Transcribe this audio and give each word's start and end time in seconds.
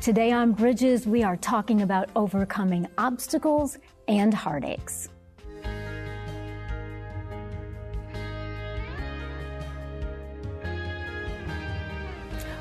Today 0.00 0.30
on 0.30 0.52
Bridges, 0.52 1.06
we 1.06 1.22
are 1.22 1.38
talking 1.38 1.80
about 1.80 2.10
overcoming 2.14 2.86
obstacles 2.98 3.78
and 4.06 4.32
heartaches. 4.32 5.08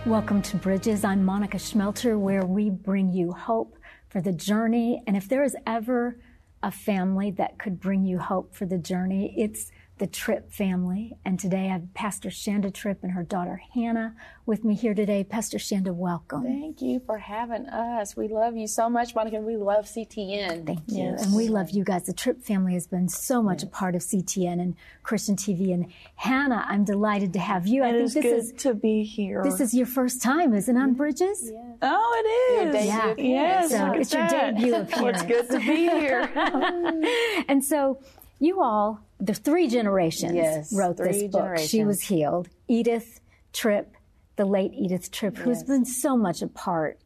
Welcome 0.06 0.42
to 0.44 0.56
Bridges. 0.56 1.04
I'm 1.04 1.26
Monica 1.26 1.58
Schmelter, 1.58 2.18
where 2.18 2.46
we 2.46 2.70
bring 2.70 3.12
you 3.12 3.34
hope 3.34 3.78
for 4.08 4.22
the 4.22 4.32
journey. 4.32 5.04
And 5.06 5.18
if 5.18 5.28
there 5.28 5.44
is 5.44 5.58
ever 5.68 6.18
a 6.64 6.72
family 6.72 7.32
that 7.32 7.60
could 7.60 7.82
bring 7.82 8.06
you 8.06 8.18
hope 8.18 8.56
for 8.56 8.66
the 8.66 8.78
journey, 8.78 9.36
it's 9.38 9.72
the 9.98 10.08
Tripp 10.08 10.52
family. 10.52 11.16
And 11.24 11.40
today 11.40 11.66
I 11.70 11.74
have 11.74 11.94
Pastor 11.94 12.30
Shanda 12.30 12.74
Tripp 12.74 13.02
and 13.02 13.14
her 13.14 13.24
daughter 13.24 13.62
Hannah 13.74 14.14
with 14.46 14.66
me 14.66 14.76
here 14.76 14.94
today. 14.94 15.24
Pastor 15.24 15.58
Shanda, 15.58 15.96
welcome. 15.96 16.44
Thank 16.44 16.82
you 16.82 17.00
for 17.06 17.18
having 17.18 17.68
us. 17.68 18.18
We 18.18 18.28
love 18.28 18.58
you 18.58 18.68
so 18.68 18.90
much, 18.90 19.16
Monica. 19.16 19.38
We 19.38 19.56
love 19.56 19.86
CTN. 19.86 20.66
Thank 20.66 20.82
you. 20.88 21.04
Yes. 21.04 21.26
And 21.26 21.34
we 21.34 21.48
love 21.48 21.70
you 21.70 21.86
guys. 21.86 22.04
The 22.04 22.14
Tripp 22.14 22.44
family 22.44 22.74
has 22.74 22.88
been 22.88 23.08
so 23.08 23.42
much 23.42 23.62
yes. 23.62 23.64
a 23.64 23.68
part 23.68 23.96
of 23.96 24.02
CTN 24.02 24.60
and 24.60 24.76
Christian 25.04 25.38
TV. 25.38 25.74
And 25.74 25.92
Hannah, 26.16 26.66
I'm 26.68 26.84
delighted 26.84 27.32
to 27.34 27.40
have 27.40 27.66
you. 27.66 27.84
It 27.84 27.88
I 27.88 27.92
think 27.92 28.04
is 28.04 28.14
this 28.16 28.24
good 28.24 28.36
is 28.36 28.54
to 28.64 28.74
be 28.74 29.04
here. 29.04 29.44
This 29.44 29.62
is 29.62 29.74
your 29.74 29.88
first 29.88 30.22
time, 30.22 30.54
isn't 30.54 30.76
it, 30.76 30.80
on 30.80 30.94
Bridges? 30.94 31.52
Yes. 31.54 31.78
Oh, 31.82 32.24
it 32.60 32.76
is. 32.76 32.86
Yeah. 32.86 33.14
Yes. 33.18 33.72
So 33.72 33.92
it's 33.94 34.14
your 34.14 34.28
debut 34.28 34.76
appearance. 34.82 35.22
it's 35.22 35.26
good 35.26 35.50
to 35.52 35.60
be 35.60 35.88
here. 35.88 36.30
and 37.48 37.64
so 37.64 38.02
you 38.40 38.62
all 38.62 39.05
the 39.20 39.34
three 39.34 39.68
generations 39.68 40.36
yes, 40.36 40.74
wrote 40.74 40.98
this 40.98 41.24
book. 41.24 41.58
She 41.60 41.84
was 41.84 42.02
healed. 42.02 42.50
Edith 42.68 43.22
Tripp, 43.54 43.96
the 44.36 44.46
late 44.46 44.74
Edith 44.74 45.12
Tripp, 45.12 45.38
yes. 45.38 45.46
who's 45.46 45.64
been 45.64 45.86
so 45.86 46.18
much 46.18 46.42
a 46.42 46.48
part 46.48 47.00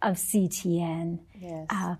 of 0.00 0.16
CTN, 0.16 1.20
yes. 1.40 1.66
uh, 1.70 1.94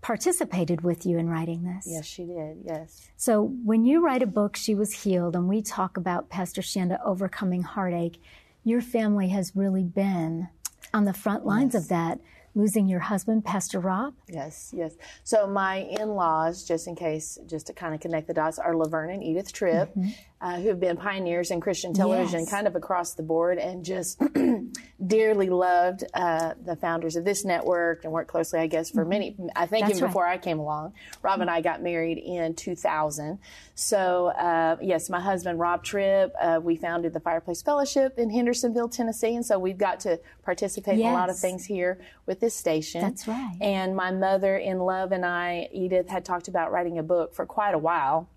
participated 0.00 0.82
with 0.82 1.04
you 1.04 1.18
in 1.18 1.28
writing 1.28 1.64
this. 1.64 1.86
Yes, 1.88 2.06
she 2.06 2.24
did. 2.24 2.58
Yes. 2.64 3.08
So 3.16 3.42
when 3.64 3.84
you 3.84 4.04
write 4.04 4.22
a 4.22 4.26
book, 4.26 4.56
she 4.56 4.74
was 4.74 4.92
healed, 4.92 5.34
and 5.34 5.48
we 5.48 5.62
talk 5.62 5.96
about 5.96 6.28
Pastor 6.28 6.62
Shanda 6.62 6.98
overcoming 7.04 7.62
heartache. 7.62 8.22
Your 8.62 8.80
family 8.80 9.28
has 9.28 9.56
really 9.56 9.84
been 9.84 10.48
on 10.94 11.04
the 11.04 11.12
front 11.12 11.44
lines 11.44 11.74
of 11.74 11.88
that 11.88 12.20
losing 12.54 12.88
your 12.88 13.00
husband, 13.00 13.44
Pastor 13.44 13.80
Robb? 13.80 14.14
Yes, 14.28 14.72
yes. 14.76 14.94
So 15.24 15.46
my 15.46 15.76
in-laws, 16.00 16.64
just 16.64 16.86
in 16.86 16.96
case, 16.96 17.38
just 17.46 17.66
to 17.68 17.72
kind 17.72 17.94
of 17.94 18.00
connect 18.00 18.26
the 18.26 18.34
dots, 18.34 18.58
are 18.58 18.76
Laverne 18.76 19.10
and 19.10 19.22
Edith 19.22 19.52
Tripp, 19.52 19.90
mm-hmm. 19.90 20.10
Uh, 20.42 20.58
who 20.58 20.68
have 20.68 20.80
been 20.80 20.96
pioneers 20.96 21.50
in 21.50 21.60
Christian 21.60 21.92
television, 21.92 22.40
yes. 22.40 22.50
kind 22.50 22.66
of 22.66 22.74
across 22.74 23.12
the 23.12 23.22
board, 23.22 23.58
and 23.58 23.84
just 23.84 24.18
dearly 25.06 25.50
loved 25.50 26.02
uh, 26.14 26.54
the 26.64 26.76
founders 26.76 27.14
of 27.14 27.26
this 27.26 27.44
network 27.44 28.04
and 28.04 28.12
worked 28.12 28.30
closely, 28.30 28.58
I 28.58 28.66
guess, 28.66 28.88
for 28.88 29.02
mm-hmm. 29.02 29.10
many. 29.10 29.36
I 29.54 29.66
think 29.66 29.84
That's 29.84 29.98
even 29.98 30.04
right. 30.04 30.08
before 30.08 30.26
I 30.26 30.38
came 30.38 30.58
along. 30.58 30.94
Robb 31.20 31.34
mm-hmm. 31.34 31.42
and 31.42 31.50
I 31.50 31.60
got 31.60 31.82
married 31.82 32.16
in 32.16 32.54
2000. 32.54 33.38
So 33.74 34.28
uh, 34.28 34.76
yes, 34.80 35.10
my 35.10 35.20
husband 35.20 35.58
Robb 35.58 35.84
Tripp, 35.84 36.34
uh, 36.40 36.60
we 36.62 36.76
founded 36.76 37.12
the 37.12 37.20
Fireplace 37.20 37.62
Fellowship 37.62 38.18
in 38.18 38.30
Hendersonville, 38.30 38.88
Tennessee, 38.88 39.34
and 39.34 39.44
so 39.44 39.58
we've 39.58 39.78
got 39.78 40.00
to 40.00 40.20
participate 40.42 40.98
yes. 40.98 41.06
in 41.06 41.12
a 41.12 41.16
lot 41.16 41.30
of 41.30 41.38
things 41.38 41.64
here 41.64 42.00
with 42.26 42.40
this 42.40 42.54
station. 42.54 43.00
That's 43.00 43.26
right. 43.26 43.56
And 43.60 43.96
my 43.96 44.10
mother 44.10 44.56
in 44.56 44.78
love 44.78 45.12
and 45.12 45.24
I, 45.24 45.68
Edith, 45.72 46.08
had 46.08 46.24
talked 46.24 46.48
about 46.48 46.72
writing 46.72 46.98
a 46.98 47.02
book 47.02 47.34
for 47.34 47.46
quite 47.46 47.74
a 47.74 47.78
while. 47.78 48.28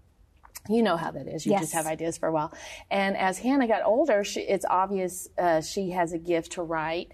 You 0.69 0.81
know 0.81 0.95
how 0.95 1.11
that 1.11 1.27
is. 1.27 1.45
You 1.45 1.53
yes. 1.53 1.61
just 1.61 1.73
have 1.73 1.85
ideas 1.85 2.17
for 2.17 2.27
a 2.27 2.31
while. 2.31 2.53
And 2.89 3.17
as 3.17 3.37
Hannah 3.37 3.67
got 3.67 3.83
older, 3.83 4.23
she, 4.23 4.41
it's 4.41 4.65
obvious 4.69 5.27
uh, 5.37 5.61
she 5.61 5.91
has 5.91 6.13
a 6.13 6.17
gift 6.17 6.53
to 6.53 6.63
write. 6.63 7.11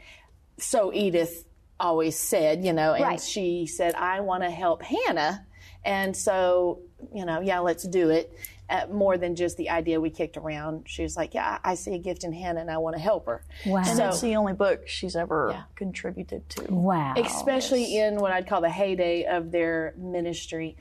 So 0.58 0.94
Edith 0.94 1.45
always 1.80 2.17
said, 2.17 2.64
you 2.64 2.73
know, 2.73 2.94
and 2.94 3.03
right. 3.03 3.22
she 3.22 3.66
said, 3.66 3.95
I 3.95 4.19
want 4.19 4.44
to 4.44 4.52
help 4.52 4.83
Hannah. 4.83 5.45
And 5.83 6.16
so, 6.16 6.81
you 7.14 7.25
know, 7.25 7.39
yeah, 7.39 7.59
let's 7.59 7.83
do 7.83 8.09
it 8.09 8.31
uh, 8.69 8.86
more 8.91 9.17
than 9.17 9.35
just 9.35 9.57
the 9.57 9.69
idea 9.69 10.00
we 10.00 10.09
kicked 10.09 10.38
around. 10.38 10.84
She 10.88 11.02
was 11.02 11.18
like, 11.18 11.34
"Yeah, 11.34 11.59
I 11.63 11.75
see 11.75 11.96
a 11.96 11.97
gift 11.97 12.23
in 12.23 12.31
Hannah, 12.31 12.62
and 12.62 12.69
I 12.69 12.78
want 12.78 12.96
to 12.96 13.02
help 13.02 13.25
her." 13.25 13.44
Wow! 13.66 13.78
And 13.79 13.97
so, 13.97 14.09
it's 14.09 14.22
the 14.22 14.35
only 14.35 14.53
book 14.53 14.88
she's 14.88 15.16
ever 15.16 15.50
yeah. 15.52 15.63
contributed 15.75 16.47
to. 16.50 16.73
Wow! 16.73 17.16
Especially 17.18 17.94
yes. 17.94 18.12
in 18.12 18.19
what 18.19 18.31
I'd 18.31 18.47
call 18.47 18.62
the 18.62 18.69
heyday 18.69 19.25
of 19.25 19.52
their 19.52 19.94
ministry. 19.97 20.78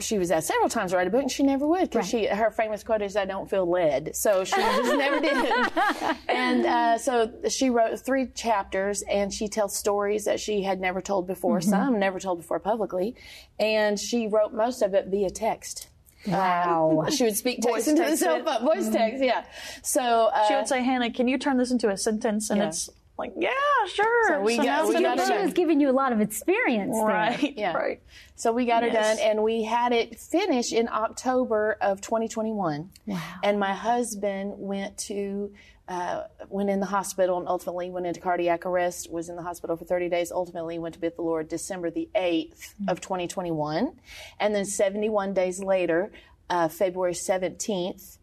She 0.00 0.18
was 0.18 0.30
asked 0.30 0.48
several 0.48 0.70
times 0.70 0.92
to 0.92 0.96
write 0.96 1.06
a 1.06 1.10
book, 1.10 1.22
and 1.22 1.30
she 1.30 1.42
never 1.42 1.66
would 1.66 1.90
because 1.90 2.12
right. 2.12 2.24
she 2.24 2.26
her 2.26 2.50
famous 2.50 2.82
quote 2.82 3.02
is, 3.02 3.14
"I 3.14 3.26
don't 3.26 3.48
feel 3.48 3.68
led," 3.68 4.16
so 4.16 4.42
she 4.42 4.56
just 4.56 4.96
never 4.96 5.20
did. 5.20 6.16
And 6.28 6.66
uh, 6.66 6.98
so 6.98 7.30
she 7.48 7.68
wrote 7.68 8.00
three 8.00 8.28
chapters, 8.28 9.02
and 9.02 9.32
she 9.32 9.48
tells 9.48 9.76
stories 9.76 10.24
that 10.24 10.40
she 10.40 10.62
had 10.62 10.80
never 10.80 11.00
told 11.00 11.26
before, 11.26 11.60
mm-hmm. 11.60 11.70
some 11.70 11.98
never 11.98 12.18
told 12.18 12.38
before 12.38 12.58
publicly, 12.58 13.14
and 13.60 14.00
she 14.00 14.28
wrote 14.28 14.54
most 14.54 14.80
of 14.80 14.94
it 14.94 15.08
via 15.08 15.28
text. 15.28 15.88
Wow. 16.26 17.06
she 17.16 17.24
would 17.24 17.36
speak 17.36 17.60
text 17.60 17.88
into 17.88 18.02
the 18.02 18.16
cell 18.16 18.42
phone, 18.44 18.64
voice 18.64 18.88
text, 18.88 19.22
yeah. 19.22 19.44
So 19.82 20.30
uh, 20.32 20.46
she 20.48 20.54
would 20.54 20.68
say, 20.68 20.82
Hannah, 20.82 21.10
can 21.10 21.28
you 21.28 21.38
turn 21.38 21.56
this 21.56 21.70
into 21.70 21.88
a 21.88 21.96
sentence? 21.96 22.50
And 22.50 22.60
yeah. 22.60 22.68
it's 22.68 22.88
like, 23.18 23.32
yeah, 23.36 23.50
sure. 23.92 24.28
So 24.28 24.40
we 24.40 24.56
so 24.56 24.62
got, 24.62 24.88
we 24.88 25.02
got 25.02 25.26
she 25.26 25.36
was 25.38 25.52
giving 25.52 25.80
you 25.80 25.90
a 25.90 25.92
lot 25.92 26.12
of 26.12 26.20
experience 26.20 26.96
right, 26.96 27.38
there. 27.40 27.52
Yeah. 27.56 27.72
Right. 27.72 28.02
So 28.36 28.52
we 28.52 28.64
got 28.64 28.82
yes. 28.82 28.94
her 28.94 29.00
done 29.00 29.30
and 29.30 29.42
we 29.42 29.64
had 29.64 29.92
it 29.92 30.18
finished 30.18 30.72
in 30.72 30.88
October 30.88 31.76
of 31.80 32.00
2021. 32.00 32.90
Wow. 33.06 33.20
And 33.42 33.60
my 33.60 33.74
husband 33.74 34.54
went 34.56 34.96
to 34.98 35.52
uh, 35.88 36.22
went 36.48 36.70
in 36.70 36.80
the 36.80 36.86
hospital 36.86 37.38
and 37.38 37.48
ultimately 37.48 37.90
went 37.90 38.06
into 38.06 38.20
cardiac 38.20 38.64
arrest, 38.64 39.12
was 39.12 39.28
in 39.28 39.36
the 39.36 39.42
hospital 39.42 39.76
for 39.76 39.84
30 39.84 40.08
days, 40.08 40.32
ultimately 40.32 40.78
went 40.78 40.94
to 40.94 41.00
be 41.00 41.08
with 41.08 41.16
the 41.16 41.22
Lord 41.22 41.48
December 41.48 41.90
the 41.90 42.08
8th 42.14 42.50
mm-hmm. 42.50 42.88
of 42.88 43.00
2021. 43.00 43.92
And 44.40 44.54
then 44.54 44.64
71 44.64 45.34
days 45.34 45.62
later, 45.62 46.12
uh, 46.48 46.68
February 46.68 47.12
17th, 47.12 48.18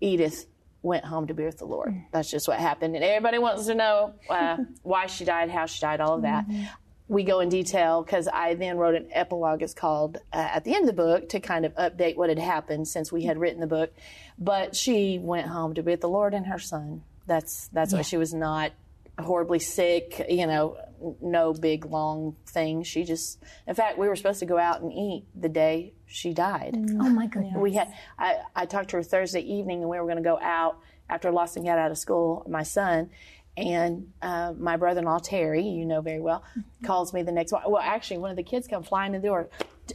Edith 0.00 0.46
went 0.82 1.04
home 1.04 1.26
to 1.26 1.34
be 1.34 1.44
with 1.44 1.58
the 1.58 1.66
Lord. 1.66 1.90
Mm. 1.90 2.04
That's 2.12 2.30
just 2.30 2.48
what 2.48 2.58
happened. 2.58 2.94
And 2.94 3.04
everybody 3.04 3.38
wants 3.38 3.66
to 3.66 3.74
know 3.74 4.14
uh, 4.28 4.58
why 4.82 5.06
she 5.06 5.24
died, 5.24 5.50
how 5.50 5.66
she 5.66 5.80
died, 5.80 6.00
all 6.00 6.16
of 6.16 6.22
that. 6.22 6.48
Mm-hmm. 6.48 6.64
We 7.08 7.24
go 7.24 7.40
in 7.40 7.48
detail 7.48 8.02
because 8.02 8.28
I 8.28 8.54
then 8.54 8.76
wrote 8.76 8.94
an 8.94 9.08
epilogue, 9.10 9.62
it's 9.62 9.74
called, 9.74 10.18
uh, 10.32 10.36
at 10.36 10.64
the 10.64 10.74
end 10.74 10.88
of 10.88 10.96
the 10.96 11.02
book 11.02 11.28
to 11.30 11.40
kind 11.40 11.66
of 11.66 11.74
update 11.74 12.16
what 12.16 12.28
had 12.28 12.38
happened 12.38 12.86
since 12.86 13.10
we 13.10 13.24
had 13.24 13.36
written 13.36 13.60
the 13.60 13.66
book. 13.66 13.92
But 14.38 14.76
she 14.76 15.18
went 15.18 15.48
home 15.48 15.74
to 15.74 15.82
be 15.82 15.90
with 15.90 16.02
the 16.02 16.08
Lord 16.08 16.34
and 16.34 16.46
her 16.46 16.60
son. 16.60 17.02
That's 17.26 17.68
that's 17.72 17.92
yeah. 17.92 17.98
why 17.98 18.02
she 18.02 18.16
was 18.16 18.32
not 18.32 18.72
horribly 19.18 19.58
sick, 19.58 20.24
you 20.28 20.46
know, 20.46 20.78
no 21.20 21.52
big 21.52 21.84
long 21.84 22.36
thing. 22.46 22.82
She 22.82 23.04
just, 23.04 23.42
in 23.66 23.74
fact, 23.74 23.98
we 23.98 24.08
were 24.08 24.16
supposed 24.16 24.40
to 24.40 24.46
go 24.46 24.58
out 24.58 24.80
and 24.80 24.92
eat 24.92 25.24
the 25.34 25.48
day 25.48 25.92
she 26.10 26.34
died. 26.34 26.74
Oh 26.76 27.08
my 27.08 27.26
goodness. 27.26 27.54
We 27.56 27.74
had, 27.74 27.92
I, 28.18 28.38
I 28.54 28.66
talked 28.66 28.90
to 28.90 28.96
her 28.96 29.02
Thursday 29.02 29.40
evening 29.40 29.80
and 29.80 29.88
we 29.88 29.98
were 29.98 30.04
going 30.04 30.16
to 30.16 30.22
go 30.22 30.38
out 30.40 30.80
after 31.08 31.30
Lawson 31.30 31.64
got 31.64 31.78
out 31.78 31.90
of 31.90 31.98
school, 31.98 32.44
my 32.48 32.62
son. 32.64 33.10
And 33.56 34.12
uh, 34.22 34.54
my 34.58 34.76
brother-in-law 34.76 35.18
Terry, 35.20 35.66
you 35.66 35.84
know 35.84 36.00
very 36.00 36.20
well, 36.20 36.44
mm-hmm. 36.50 36.86
calls 36.86 37.12
me 37.12 37.22
the 37.22 37.32
next. 37.32 37.52
Well, 37.52 37.78
actually, 37.78 38.18
one 38.18 38.30
of 38.30 38.36
the 38.36 38.42
kids 38.42 38.66
come 38.66 38.82
flying 38.82 39.14
in 39.14 39.20
the 39.20 39.28
door. 39.28 39.50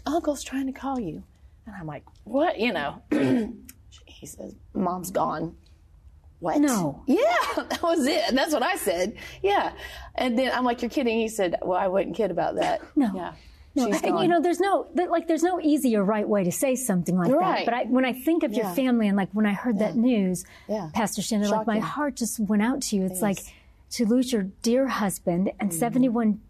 Uncle's 0.05 0.43
trying 0.43 0.67
to 0.67 0.73
call 0.73 0.99
you, 0.99 1.23
and 1.65 1.73
I'm 1.73 1.87
like, 1.87 2.03
"What?" 2.25 2.59
You 2.59 2.73
know. 2.73 3.01
he 4.05 4.25
says, 4.27 4.53
"Mom's 4.73 5.09
gone." 5.09 5.55
What? 6.39 6.59
No. 6.59 7.01
Yeah, 7.07 7.17
that 7.55 7.81
was 7.81 8.05
it. 8.05 8.35
That's 8.35 8.53
what 8.53 8.61
I 8.61 8.75
said. 8.75 9.15
Yeah. 9.41 9.71
And 10.13 10.37
then 10.37 10.51
I'm 10.53 10.65
like, 10.65 10.81
you're 10.81 10.91
kidding. 10.91 11.17
He 11.17 11.29
said, 11.29 11.55
well, 11.61 11.79
I 11.79 11.87
wouldn't 11.87 12.15
kid 12.15 12.29
about 12.29 12.55
that. 12.55 12.81
No. 12.95 13.11
Yeah. 13.15 13.33
No, 13.75 13.87
and, 13.87 14.19
you 14.19 14.27
know, 14.29 14.41
there's 14.41 14.61
no 14.61 14.87
like, 14.93 15.27
there's 15.27 15.43
no 15.43 15.59
easy 15.61 15.97
or 15.97 16.03
right 16.03 16.27
way 16.27 16.45
to 16.45 16.51
say 16.51 16.75
something 16.75 17.17
like 17.17 17.31
right. 17.31 17.57
that. 17.57 17.65
But 17.65 17.73
I, 17.73 17.83
when 17.83 18.05
I 18.05 18.13
think 18.13 18.43
of 18.43 18.53
yeah. 18.53 18.63
your 18.63 18.75
family 18.75 19.07
and 19.07 19.17
like 19.17 19.29
when 19.33 19.45
I 19.45 19.53
heard 19.53 19.75
yeah. 19.77 19.87
that 19.87 19.95
news, 19.95 20.45
yeah. 20.69 20.89
Pastor 20.93 21.21
Shanda, 21.21 21.49
like 21.49 21.67
my 21.67 21.79
heart 21.79 22.15
just 22.15 22.39
went 22.39 22.63
out 22.63 22.81
to 22.83 22.95
you. 22.95 23.03
It's 23.03 23.15
yes. 23.15 23.21
like 23.21 23.39
to 23.91 24.05
lose 24.05 24.31
your 24.31 24.43
dear 24.61 24.87
husband 24.87 25.51
and 25.59 25.69
mm-hmm. 25.69 25.79
71 25.79 26.41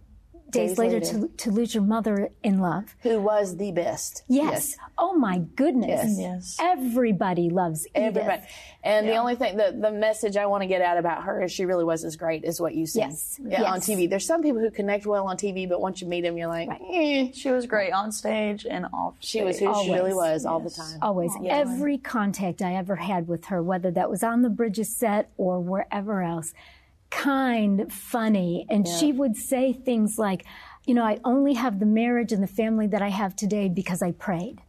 days, 0.55 0.69
days 0.69 0.77
later, 0.77 0.99
later, 0.99 1.27
To, 1.27 1.27
to 1.27 1.51
lose 1.51 1.73
your 1.73 1.83
mother 1.83 2.29
in 2.43 2.59
love. 2.59 2.95
Who 3.01 3.21
was 3.21 3.57
the 3.57 3.71
best. 3.71 4.23
Yes. 4.27 4.51
yes. 4.51 4.77
Oh 4.97 5.13
my 5.13 5.39
goodness. 5.55 6.17
Yes. 6.17 6.19
yes. 6.19 6.57
Everybody 6.59 7.49
loves 7.49 7.85
Edith. 7.95 8.17
Everybody. 8.17 8.41
And 8.83 9.05
yeah. 9.05 9.13
the 9.13 9.17
only 9.17 9.35
thing, 9.35 9.57
the, 9.57 9.75
the 9.79 9.91
message 9.91 10.37
I 10.37 10.45
want 10.45 10.61
to 10.61 10.67
get 10.67 10.81
out 10.81 10.97
about 10.97 11.23
her 11.23 11.43
is 11.43 11.51
she 11.51 11.65
really 11.65 11.83
was 11.83 12.03
as 12.03 12.15
great 12.15 12.45
as 12.45 12.61
what 12.61 12.75
you 12.75 12.85
see 12.85 12.99
yes. 12.99 13.39
Yeah, 13.43 13.61
yes. 13.61 13.71
on 13.73 13.79
TV. 13.79 14.09
There's 14.09 14.25
some 14.25 14.43
people 14.43 14.61
who 14.61 14.69
connect 14.69 15.05
well 15.05 15.25
on 15.27 15.37
TV, 15.37 15.67
but 15.67 15.81
once 15.81 16.01
you 16.01 16.07
meet 16.07 16.21
them, 16.21 16.37
you're 16.37 16.47
like, 16.47 16.69
right. 16.69 16.81
eh. 16.93 17.31
She 17.33 17.49
was 17.49 17.65
great 17.65 17.91
on 17.91 18.11
stage 18.11 18.65
and 18.69 18.85
off 18.93 19.15
stage. 19.15 19.29
She 19.29 19.41
was 19.43 19.59
who 19.59 19.67
Always. 19.67 19.85
she 19.85 19.93
really 19.93 20.13
was 20.13 20.43
yes. 20.43 20.45
all 20.45 20.59
the 20.59 20.69
time. 20.69 20.99
Always. 21.01 21.31
Every 21.47 21.97
contact 21.97 22.61
I 22.61 22.75
ever 22.75 22.95
had 22.95 23.27
with 23.27 23.45
her, 23.45 23.61
whether 23.63 23.89
that 23.91 24.09
was 24.09 24.23
on 24.23 24.43
the 24.43 24.49
Bridges 24.49 24.95
set 24.95 25.31
or 25.37 25.59
wherever 25.59 26.21
else, 26.21 26.53
kind, 27.15 27.91
funny. 27.91 28.65
And 28.69 28.85
yeah. 28.87 28.97
she 28.97 29.11
would 29.11 29.35
say 29.37 29.73
things 29.73 30.17
like, 30.19 30.45
you 30.85 30.93
know, 30.93 31.03
I 31.03 31.19
only 31.23 31.53
have 31.53 31.79
the 31.79 31.85
marriage 31.85 32.31
and 32.31 32.43
the 32.43 32.47
family 32.47 32.87
that 32.87 33.01
I 33.01 33.09
have 33.09 33.35
today 33.35 33.69
because 33.69 34.01
I 34.01 34.11
prayed. 34.11 34.61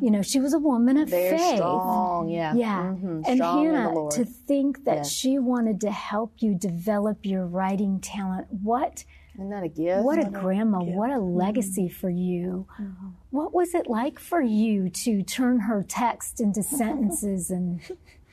You 0.00 0.12
know, 0.12 0.22
she 0.22 0.38
was 0.38 0.52
a 0.54 0.58
woman 0.60 0.96
of 0.96 1.08
Very 1.08 1.36
faith. 1.36 1.56
strong, 1.56 2.28
yeah. 2.28 2.54
Yeah. 2.54 2.94
Mhm, 2.94 3.24
And 3.26 3.36
strong 3.38 3.64
Hannah, 3.64 4.08
to 4.12 4.24
think 4.24 4.84
that 4.84 4.98
Yes. 4.98 5.10
she 5.10 5.36
wanted 5.40 5.80
to 5.80 5.90
help 5.90 6.30
you 6.38 6.54
develop 6.54 7.26
your 7.26 7.44
writing 7.44 7.98
talent, 7.98 8.46
what 8.62 9.04
Isn't 9.34 9.50
that 9.50 9.64
a 9.64 9.68
gift? 9.68 10.04
what 10.04 10.20
a 10.24 10.30
grandma, 10.30 10.78
what 10.80 11.10
a 11.10 11.18
legacy 11.18 11.88
for 11.88 12.08
you. 12.08 12.66
What 13.30 13.52
was 13.52 13.74
it 13.74 13.88
like 13.88 14.20
for 14.20 14.40
you 14.40 14.88
to 14.90 15.24
turn 15.24 15.58
her 15.60 15.82
text 15.82 16.40
into 16.40 16.62
sentences 16.62 17.50
and 17.50 17.80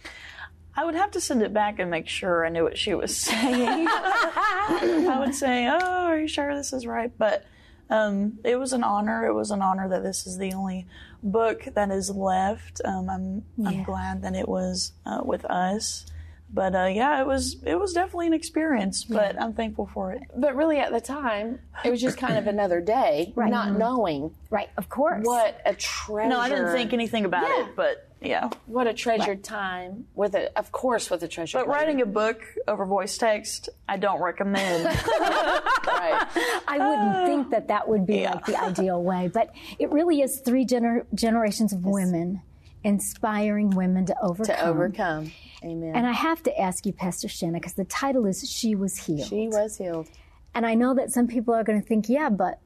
I 0.75 0.85
would 0.85 0.95
have 0.95 1.11
to 1.11 1.21
send 1.21 1.41
it 1.41 1.53
back 1.53 1.79
and 1.79 1.91
make 1.91 2.07
sure 2.07 2.45
I 2.45 2.49
knew 2.49 2.63
what 2.63 2.77
she 2.77 2.93
was 2.93 3.15
saying. 3.29 3.87
I 3.89 5.17
would 5.19 5.35
say, 5.35 5.67
"Oh, 5.67 6.05
are 6.05 6.19
you 6.19 6.27
sure 6.27 6.55
this 6.55 6.73
is 6.73 6.85
right?" 6.85 7.11
But 7.17 7.45
um, 7.89 8.39
it 8.43 8.57
was 8.57 8.73
an 8.73 8.83
honor. 8.83 9.25
It 9.25 9.33
was 9.33 9.51
an 9.51 9.61
honor 9.61 9.89
that 9.89 10.03
this 10.03 10.25
is 10.25 10.37
the 10.37 10.53
only 10.53 10.87
book 11.23 11.67
that 11.73 11.91
is 11.91 12.09
left. 12.09 12.81
Um, 12.85 13.09
I'm 13.09 13.65
I'm 13.67 13.83
glad 13.83 14.21
that 14.23 14.35
it 14.35 14.47
was 14.47 14.93
uh, 15.05 15.21
with 15.23 15.43
us. 15.45 16.05
But 16.53 16.75
uh, 16.75 16.85
yeah, 16.91 17.21
it 17.21 17.27
was 17.27 17.57
it 17.65 17.75
was 17.75 17.93
definitely 17.93 18.27
an 18.27 18.33
experience. 18.33 19.03
But 19.05 19.41
I'm 19.41 19.53
thankful 19.53 19.89
for 19.93 20.11
it. 20.13 20.23
But 20.35 20.55
really, 20.55 20.79
at 20.79 20.91
the 20.91 20.99
time, 21.01 21.59
it 21.85 21.89
was 21.91 22.01
just 22.01 22.17
kind 22.17 22.37
of 22.37 22.47
another 22.47 22.81
day, 22.81 23.31
Right. 23.35 23.49
not 23.49 23.77
knowing 23.77 24.35
right, 24.49 24.69
of 24.77 24.89
course. 24.89 25.25
what 25.25 25.61
a 25.65 25.73
treasure. 25.75 26.29
No, 26.29 26.39
I 26.39 26.49
didn't 26.49 26.71
think 26.73 26.91
anything 26.93 27.23
about 27.25 27.43
Yeah. 27.47 27.63
it. 27.67 27.75
But 27.77 28.05
yeah, 28.21 28.49
What 28.67 28.85
a 28.87 28.93
treasured 28.93 29.43
time 29.43 30.05
with 30.13 30.35
a, 30.35 30.55
of 30.57 30.71
course, 30.71 31.09
with 31.09 31.23
a 31.23 31.27
treasure. 31.27 31.57
but 31.59 31.67
writing 31.67 32.01
a 32.01 32.05
book 32.05 32.41
over 32.67 32.85
voice 32.85 33.17
text, 33.17 33.69
I 33.89 33.97
don't 33.97 34.21
recommend. 34.21 34.85
right. 34.85 36.27
I 36.67 36.77
wouldn't 36.77 37.15
uh, 37.17 37.25
think 37.25 37.49
that 37.51 37.67
that 37.69 37.87
would 37.87 38.05
be 38.05 38.25
like 38.25 38.45
the 38.45 38.61
ideal 38.61 39.01
way, 39.01 39.27
but 39.33 39.53
it 39.79 39.91
really 39.91 40.21
is 40.21 40.39
three 40.41 40.65
gener- 40.65 41.05
generations 41.15 41.73
of 41.73 41.83
women 41.85 42.41
inspiring 42.83 43.69
women 43.71 44.05
to 44.07 44.15
overcome. 44.21 44.55
to 44.55 44.65
overcome. 44.65 45.31
Amen. 45.63 45.95
And 45.95 46.07
I 46.07 46.11
have 46.13 46.41
to 46.43 46.59
ask 46.59 46.85
you, 46.85 46.93
Pastor 46.93 47.27
Shanda, 47.27 47.53
because 47.53 47.73
the 47.73 47.85
title 47.85 48.25
is 48.25 48.47
She 48.49 48.75
Was 48.75 48.97
Healed. 48.97 49.27
she 49.27 49.47
was 49.47 49.77
healed. 49.77 50.07
and 50.55 50.65
I 50.65 50.73
know 50.73 50.93
that 50.95 51.11
some 51.11 51.27
people 51.27 51.53
are 51.53 51.63
going 51.63 51.79
to 51.81 51.87
think, 51.87 52.09
yeah, 52.09 52.29
but 52.29 52.59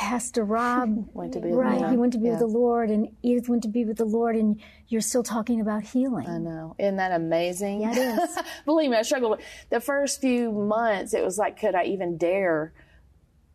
Pastor 0.00 0.44
Robb 0.46 1.10
Went 1.12 1.34
to 1.34 1.40
be 1.40 1.48
with 1.48 1.58
right, 1.58 1.90
he 1.90 1.96
went 1.98 2.14
to 2.14 2.18
be 2.18 2.30
with 2.30 2.38
the 2.38 2.46
Lord, 2.46 2.88
and 2.88 3.08
Edith 3.22 3.50
went 3.50 3.62
to 3.64 3.68
be 3.68 3.84
with 3.84 3.98
the 3.98 4.06
Lord, 4.06 4.34
and 4.34 4.58
you're 4.88 5.02
still 5.02 5.22
talking 5.22 5.60
about 5.60 5.82
healing. 5.82 6.26
I 6.26 6.38
know. 6.38 6.74
Isn't 6.78 6.96
that 6.96 7.12
amazing? 7.12 7.82
Yeah, 7.82 7.92
it 7.92 7.98
is. 7.98 8.38
Believe 8.64 8.90
me, 8.90 8.96
I 8.96 9.02
struggled. 9.02 9.32
with 9.32 9.40
The 9.68 9.78
first 9.78 10.22
few 10.22 10.52
months, 10.52 11.12
it 11.12 11.22
was 11.22 11.36
like, 11.36 11.60
could 11.60 11.74
I 11.74 11.84
even 11.84 12.16
dare 12.16 12.72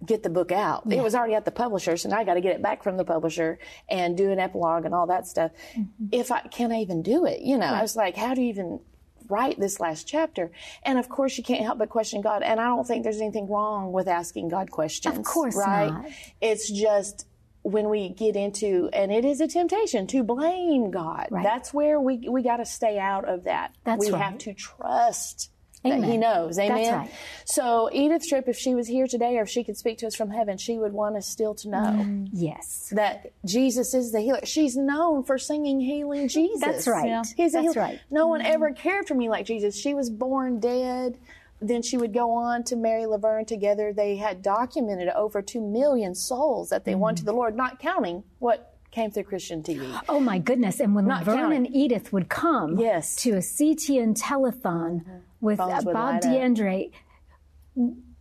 get 0.05 0.21
the 0.21 0.29
book 0.29 0.51
out? 0.51 0.83
It 0.91 1.01
was 1.01 1.15
already 1.15 1.33
at 1.33 1.45
the 1.45 1.51
publisher, 1.51 1.97
so 1.97 2.09
now 2.09 2.19
I 2.19 2.23
got 2.23 2.35
to 2.35 2.41
get 2.41 2.55
it 2.55 2.61
back 2.61 2.83
from 2.83 2.97
the 2.97 3.05
publisher 3.05 3.57
and 3.89 4.15
do 4.15 4.31
an 4.31 4.37
epilogue 4.37 4.85
and 4.85 4.93
all 4.93 5.07
that 5.07 5.25
stuff. 5.25 5.49
Mm-hmm. 5.75 6.09
If 6.11 6.31
I 6.31 6.41
can 6.41 6.71
I 6.71 6.75
even 6.81 7.01
do 7.01 7.25
it? 7.25 7.41
You 7.41 7.57
know, 7.57 7.65
I 7.65 7.81
was 7.81 7.95
like, 7.95 8.15
how 8.15 8.35
do 8.35 8.43
you 8.43 8.49
even 8.49 8.81
write 9.29 9.59
this 9.59 9.79
last 9.79 10.07
chapter? 10.07 10.51
And 10.83 10.99
of 10.99 11.09
course, 11.09 11.37
you 11.37 11.43
can't 11.43 11.63
help 11.63 11.77
but 11.77 11.89
question 11.89 12.21
God. 12.21 12.43
And 12.43 12.59
I 12.59 12.65
don't 12.65 12.85
think 12.85 13.03
there's 13.03 13.21
anything 13.21 13.49
wrong 13.49 13.91
with 13.91 14.07
asking 14.07 14.49
God 14.49 14.71
questions. 14.71 15.17
Of 15.17 15.25
course 15.25 15.55
right? 15.55 15.89
not. 15.89 16.05
It's 16.41 16.71
just 16.71 17.27
when 17.63 17.89
we 17.89 18.09
get 18.09 18.35
into, 18.35 18.89
and 18.93 19.11
it 19.11 19.25
is 19.25 19.41
a 19.41 19.47
temptation 19.47 20.05
to 20.07 20.23
blame 20.23 20.91
God. 20.91 21.27
Right. 21.31 21.43
That's 21.43 21.73
where 21.73 21.99
we 21.99 22.29
we 22.29 22.43
got 22.43 22.57
to 22.57 22.65
stay 22.65 22.99
out 22.99 23.27
of 23.27 23.45
that. 23.45 23.75
That's 23.83 24.05
we 24.05 24.11
right. 24.11 24.21
have 24.21 24.37
to 24.39 24.53
trust 24.53 25.49
that 25.89 26.03
He 26.03 26.17
knows. 26.17 26.57
Amen. 26.59 26.77
That's 26.83 26.91
right. 26.91 27.11
So 27.45 27.89
Edith 27.93 28.23
Tripp, 28.27 28.47
if 28.47 28.57
she 28.57 28.73
was 28.75 28.87
here 28.87 29.07
today, 29.07 29.37
or 29.37 29.43
if 29.43 29.49
she 29.49 29.63
could 29.63 29.77
speak 29.77 29.97
to 29.99 30.07
us 30.07 30.15
from 30.15 30.29
heaven, 30.29 30.57
she 30.57 30.77
would 30.77 30.93
want 30.93 31.15
us 31.15 31.27
still 31.27 31.53
to 31.55 31.69
know 31.69 31.77
Mm. 31.77 32.29
Yes. 32.33 32.91
that 32.95 33.31
Jesus 33.45 33.93
is 33.93 34.11
the 34.11 34.19
healer. 34.21 34.39
She's 34.45 34.75
known 34.75 35.23
for 35.23 35.37
singing 35.37 35.79
healing 35.79 36.27
Jesus. 36.27 36.59
That's 36.61 36.87
right. 36.87 37.07
Yeah. 37.07 37.23
He's 37.35 37.53
That's 37.53 37.73
healer. 37.73 37.81
right. 37.87 37.99
No 38.09 38.27
one 38.27 38.41
mm-hmm. 38.41 38.51
ever 38.53 38.71
cared 38.71 39.07
for 39.07 39.15
me 39.15 39.29
like 39.29 39.45
Jesus. 39.45 39.79
She 39.79 39.93
was 39.93 40.09
born 40.09 40.59
dead. 40.59 41.17
Then 41.61 41.81
she 41.81 41.97
would 41.97 42.13
go 42.13 42.31
on 42.31 42.63
to 42.65 42.75
marry 42.75 43.05
Laverne 43.05 43.45
together. 43.45 43.93
They 43.93 44.17
had 44.17 44.41
documented 44.41 45.07
over 45.09 45.41
two 45.41 45.61
million 45.61 46.13
souls 46.13 46.69
that 46.69 46.83
they 46.85 46.91
mm-hmm. 46.91 47.01
won 47.01 47.15
to 47.15 47.23
the 47.25 47.31
Lord, 47.33 47.55
not 47.55 47.79
counting 47.79 48.23
what 48.39 48.73
came 48.91 49.09
through 49.11 49.23
Christian 49.23 49.61
TV. 49.63 50.01
Oh 50.07 50.19
my 50.19 50.37
goodness! 50.39 50.79
And 50.79 50.95
when 50.95 51.05
Not 51.05 51.25
Laverne 51.25 51.37
counting. 51.51 51.65
and 51.65 51.75
Edith 51.75 52.13
would 52.13 52.29
come 52.29 52.77
Yes. 52.77 53.15
to 53.17 53.31
a 53.31 53.41
CTN 53.41 54.15
telethon 54.17 55.01
mm-hmm. 55.01 55.17
With 55.41 55.59
uh, 55.59 55.67
Phones 55.67 55.85
would 55.85 55.93
Bob 55.93 56.13
light. 56.13 56.21
D'Andrea, 56.21 56.85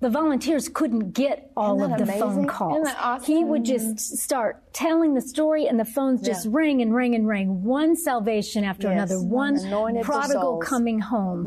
the 0.00 0.11
volunteers 0.11 0.69
couldn't 0.69 1.12
get 1.12 1.50
all 1.56 1.82
of 1.82 1.90
the 1.96 2.02
amazing? 2.02 2.20
phone 2.20 2.46
calls. 2.46 2.72
Isn't 2.75 2.84
that 2.84 2.99
awesome? 3.00 3.34
He 3.37 3.44
would 3.44 3.64
just 3.64 3.99
start 4.19 4.62
telling 4.75 5.14
the 5.14 5.22
story, 5.22 5.66
and 5.66 5.78
the 5.81 5.84
phones 5.84 6.20
just 6.20 6.44
Yeah. 6.46 6.50
ring 6.55 6.82
and 6.82 6.94
ring 6.94 7.14
and 7.14 7.26
ring. 7.26 7.62
One 7.64 7.96
salvation 7.96 8.64
after 8.64 8.88
Yes. 8.88 9.11
another. 9.11 9.22
One 9.26 9.56
prodigal 10.02 10.43
souls. 10.43 10.64
coming 10.69 10.99
home. 11.00 11.46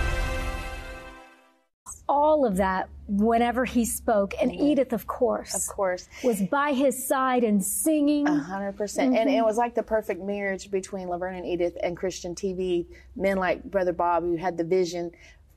All 2.41 2.47
of 2.47 2.57
that 2.57 2.89
whenever 3.07 3.65
he 3.65 3.85
spoke, 3.85 4.33
and 4.41 4.51
mm-hmm. 4.51 4.65
Edith, 4.65 4.93
of 4.93 5.05
course, 5.05 5.53
Of 5.53 5.75
course. 5.75 6.07
was 6.23 6.41
by 6.41 6.73
his 6.73 7.07
side 7.07 7.43
and 7.43 7.63
singing. 7.63 8.27
A 8.27 8.39
hundred 8.39 8.77
percent. 8.77 9.15
And 9.15 9.29
mm-hmm. 9.29 9.39
it 9.39 9.45
was 9.45 9.57
like 9.57 9.75
the 9.75 9.83
perfect 9.83 10.23
marriage 10.23 10.71
between 10.71 11.07
Laverne 11.07 11.35
and 11.35 11.45
Edith 11.45 11.77
and 11.83 11.95
Christian 11.95 12.33
TV. 12.33 12.87
Men 13.15 13.37
like 13.37 13.63
Brother 13.63 13.93
Bob 13.93 14.23
who 14.23 14.37
had 14.37 14.57
the 14.57 14.63
vision 14.63 15.11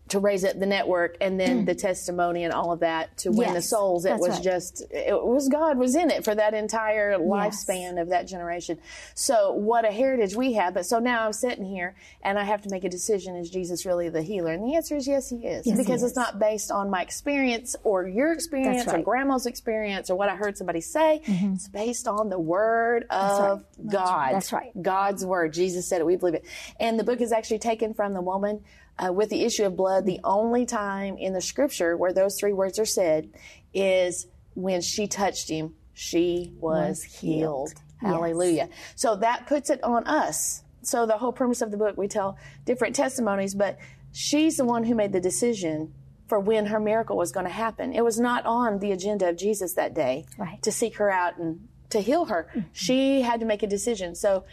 to 0.06 0.18
raise 0.18 0.44
up 0.44 0.58
the 0.58 0.66
network 0.66 1.16
and 1.20 1.40
then 1.40 1.64
the 1.64 1.75
testimony 1.75 2.44
and 2.44 2.52
all 2.52 2.73
of 2.73 2.80
that 2.80 3.16
to 3.16 3.30
win 3.30 3.54
the 3.54 3.62
souls. 3.62 4.04
It 4.04 4.18
was 4.18 4.34
right. 4.34 4.42
just 4.42 4.82
it 4.90 5.14
was 5.14 5.49
God 5.49 5.78
was 5.78 5.96
in 5.96 6.11
it 6.11 6.25
for 6.25 6.34
that 6.34 6.52
entire 6.52 7.18
lifespan 7.18 8.00
of 8.00 8.11
that 8.11 8.28
generation. 8.28 8.78
So 9.14 9.52
what 9.52 9.87
a 9.87 9.90
heritage 9.90 10.34
we 10.34 10.52
have. 10.54 10.75
But 10.75 10.84
so 10.84 10.99
now 10.99 11.25
I'm 11.25 11.32
sitting 11.32 11.64
here 11.64 11.96
and 12.23 12.38
I 12.38 12.44
have 12.44 12.61
to 12.62 12.70
make 12.70 12.84
a 12.84 12.90
decision, 12.90 13.34
is 13.37 13.49
Jesus 13.49 13.87
really 13.87 14.11
the 14.11 14.23
healer? 14.23 14.52
And 14.52 14.62
the 14.62 14.76
answer 14.76 14.94
is 14.94 15.08
yes, 15.08 15.30
he 15.30 15.37
is. 15.37 15.66
Yes, 15.66 15.76
he 15.76 15.82
because 15.82 16.02
is. 16.02 16.11
it's 16.11 16.16
not 16.16 16.38
based 16.38 16.70
on 16.70 16.90
my 16.90 17.00
experience 17.00 17.75
or 17.82 18.06
your 18.06 18.32
experience 18.32 18.87
or 18.87 19.00
grandma's 19.00 19.46
experience 19.46 20.11
or 20.11 20.16
what 20.16 20.28
I 20.28 20.37
heard 20.37 20.58
somebody 20.58 20.82
say. 20.82 21.23
It's 21.26 21.68
based 21.68 22.06
on 22.06 22.28
the 22.28 22.38
word 22.38 23.06
of 23.08 23.64
God. 23.90 24.06
Mm-hmm. 24.06 24.32
That's 24.34 24.52
right. 24.52 24.82
God's 24.82 25.25
word. 25.25 25.54
Jesus 25.54 25.88
said 25.88 26.02
it. 26.02 26.06
We 26.06 26.16
believe 26.16 26.34
it. 26.34 26.44
And 26.78 26.99
the 26.99 27.04
book 27.04 27.23
is 27.23 27.32
actually 27.32 27.61
taken 27.61 27.94
from 27.94 28.12
the 28.12 28.20
woman 28.20 28.62
uh, 28.98 29.12
with 29.12 29.30
the 29.30 29.42
issue 29.44 29.64
of 29.64 29.76
blood. 29.76 30.06
The 30.06 30.20
only 30.24 30.66
time 30.66 31.16
in 31.16 31.32
the 31.32 31.40
scripture 31.40 31.96
where 31.96 32.12
those 32.12 32.38
three 32.38 32.52
words 32.52 32.78
are 32.78 32.84
said 32.84 33.30
is 33.72 34.26
when 34.54 34.80
she 34.80 35.06
touched 35.06 35.48
him, 35.48 35.74
she 35.92 36.52
was, 36.60 37.02
healed. 37.02 37.74
Hallelujah. 38.00 38.68
So 38.96 39.16
that 39.16 39.46
puts 39.46 39.70
it 39.70 39.82
on 39.82 40.06
us. 40.06 40.62
So 40.82 41.06
the 41.06 41.16
whole 41.16 41.32
premise 41.32 41.62
of 41.62 41.70
the 41.70 41.76
book, 41.76 41.96
we 41.96 42.08
tell 42.08 42.36
different 42.66 42.94
testimonies, 42.94 43.54
but 43.54 43.78
she's 44.12 44.56
the 44.58 44.64
one 44.64 44.84
who 44.84 44.94
made 44.94 45.12
the 45.12 45.20
decision 45.20 45.94
for 46.28 46.38
when 46.38 46.66
her 46.66 46.80
miracle 46.80 47.16
was 47.16 47.32
going 47.32 47.46
to 47.46 47.52
happen. 47.52 47.92
It 47.94 48.04
was 48.04 48.20
not 48.20 48.44
on 48.46 48.78
the 48.78 48.92
agenda 48.92 49.28
of 49.28 49.36
Jesus 49.36 49.74
that 49.74 49.94
day 49.94 50.26
Right. 50.38 50.62
to 50.62 50.70
seek 50.72 50.96
her 50.96 51.10
out 51.10 51.38
and 51.38 51.68
to 51.90 52.00
heal 52.00 52.26
her. 52.26 52.48
She 52.72 53.22
had 53.22 53.40
to 53.40 53.46
make 53.46 53.62
a 53.62 53.66
decision. 53.66 54.14
So, 54.14 54.44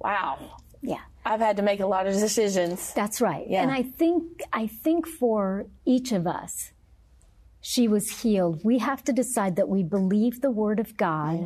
wow. 0.00 0.38
yeah. 0.82 1.00
I've 1.30 1.40
had 1.48 1.56
to 1.58 1.62
make 1.70 1.80
a 1.80 1.86
lot 1.86 2.06
of 2.06 2.14
decisions. 2.14 2.92
That's 2.94 3.20
right. 3.20 3.46
Yeah. 3.48 3.62
And 3.62 3.70
I 3.70 3.82
think 3.82 4.22
I 4.52 4.66
think 4.84 5.06
for 5.06 5.66
each 5.84 6.10
of 6.12 6.26
us, 6.26 6.72
She 7.60 7.88
was 7.88 8.06
healed. 8.22 8.60
We 8.64 8.78
have 8.78 9.02
to 9.08 9.12
decide 9.12 9.56
that 9.56 9.68
we 9.68 9.82
believe 9.82 10.40
the 10.40 10.50
word 10.62 10.78
of 10.84 10.96
God 10.96 11.36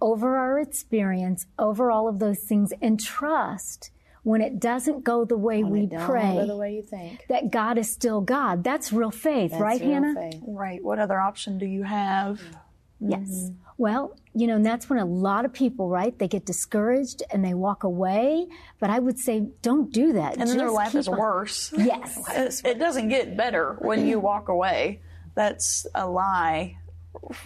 over 0.00 0.28
our 0.44 0.58
experience, 0.58 1.40
over 1.58 1.84
all 1.94 2.06
of 2.08 2.18
those 2.24 2.40
things, 2.48 2.72
and 2.86 2.98
trust 2.98 3.90
when 4.24 4.40
it 4.40 4.54
doesn't 4.58 5.04
go 5.04 5.24
the 5.24 5.36
way 5.48 5.62
we 5.62 5.86
Don't 5.86 6.04
pray 6.10 6.34
go 6.34 6.46
the 6.46 6.56
way 6.56 6.70
you 6.78 6.82
think. 6.82 7.24
that 7.28 7.44
God 7.50 7.76
is 7.78 7.88
still 7.98 8.20
God. 8.22 8.64
That's 8.64 8.92
real 8.92 9.10
faith, 9.12 9.52
That's 9.52 9.62
right, 9.62 9.80
real 9.80 9.92
Hannah? 9.92 10.14
faith. 10.14 10.40
Right. 10.64 10.80
What 10.82 10.98
other 10.98 11.18
option 11.20 11.58
do 11.58 11.66
you 11.66 11.84
have? 11.84 12.40
Mm. 12.40 12.54
Yes. 13.00 13.50
Well, 13.76 14.16
you 14.34 14.46
know, 14.48 14.56
and 14.56 14.66
that's 14.66 14.90
when 14.90 14.98
a 14.98 15.04
lot 15.04 15.44
of 15.44 15.52
people, 15.52 15.88
right, 15.88 16.18
they 16.18 16.26
get 16.26 16.44
discouraged 16.44 17.22
and 17.30 17.44
they 17.44 17.54
walk 17.54 17.84
away. 17.84 18.48
But 18.80 18.90
I 18.90 18.98
would 18.98 19.18
say, 19.18 19.46
don't 19.62 19.92
do 19.92 20.14
that. 20.14 20.36
And 20.36 20.48
then 20.48 20.56
their 20.56 20.70
life 20.70 20.94
is 20.94 21.06
on- 21.08 21.16
worse. 21.18 21.72
Yes. 21.76 22.62
It 22.64 22.78
doesn't 22.78 23.08
get 23.08 23.36
better 23.36 23.76
when 23.80 24.06
you 24.06 24.18
walk 24.18 24.48
away. 24.48 25.00
That's 25.34 25.86
a 25.94 26.08
lie 26.08 26.78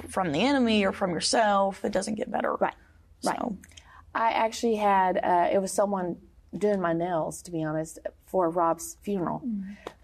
from 0.08 0.32
the 0.32 0.40
enemy 0.42 0.84
or 0.84 0.92
from 0.92 1.10
yourself. 1.10 1.84
It 1.84 1.92
doesn't 1.92 2.14
get 2.14 2.30
better. 2.30 2.54
Right. 2.54 2.74
Right. 3.24 3.38
I 4.14 4.30
actually 4.32 4.76
had 4.76 5.18
uh, 5.22 5.48
it 5.52 5.58
was 5.60 5.72
someone 5.72 6.16
doing 6.56 6.80
my 6.80 6.92
nails, 6.92 7.42
to 7.42 7.50
be 7.50 7.62
honest, 7.62 7.98
for 8.26 8.50
Robb's 8.50 8.96
funeral, 9.02 9.42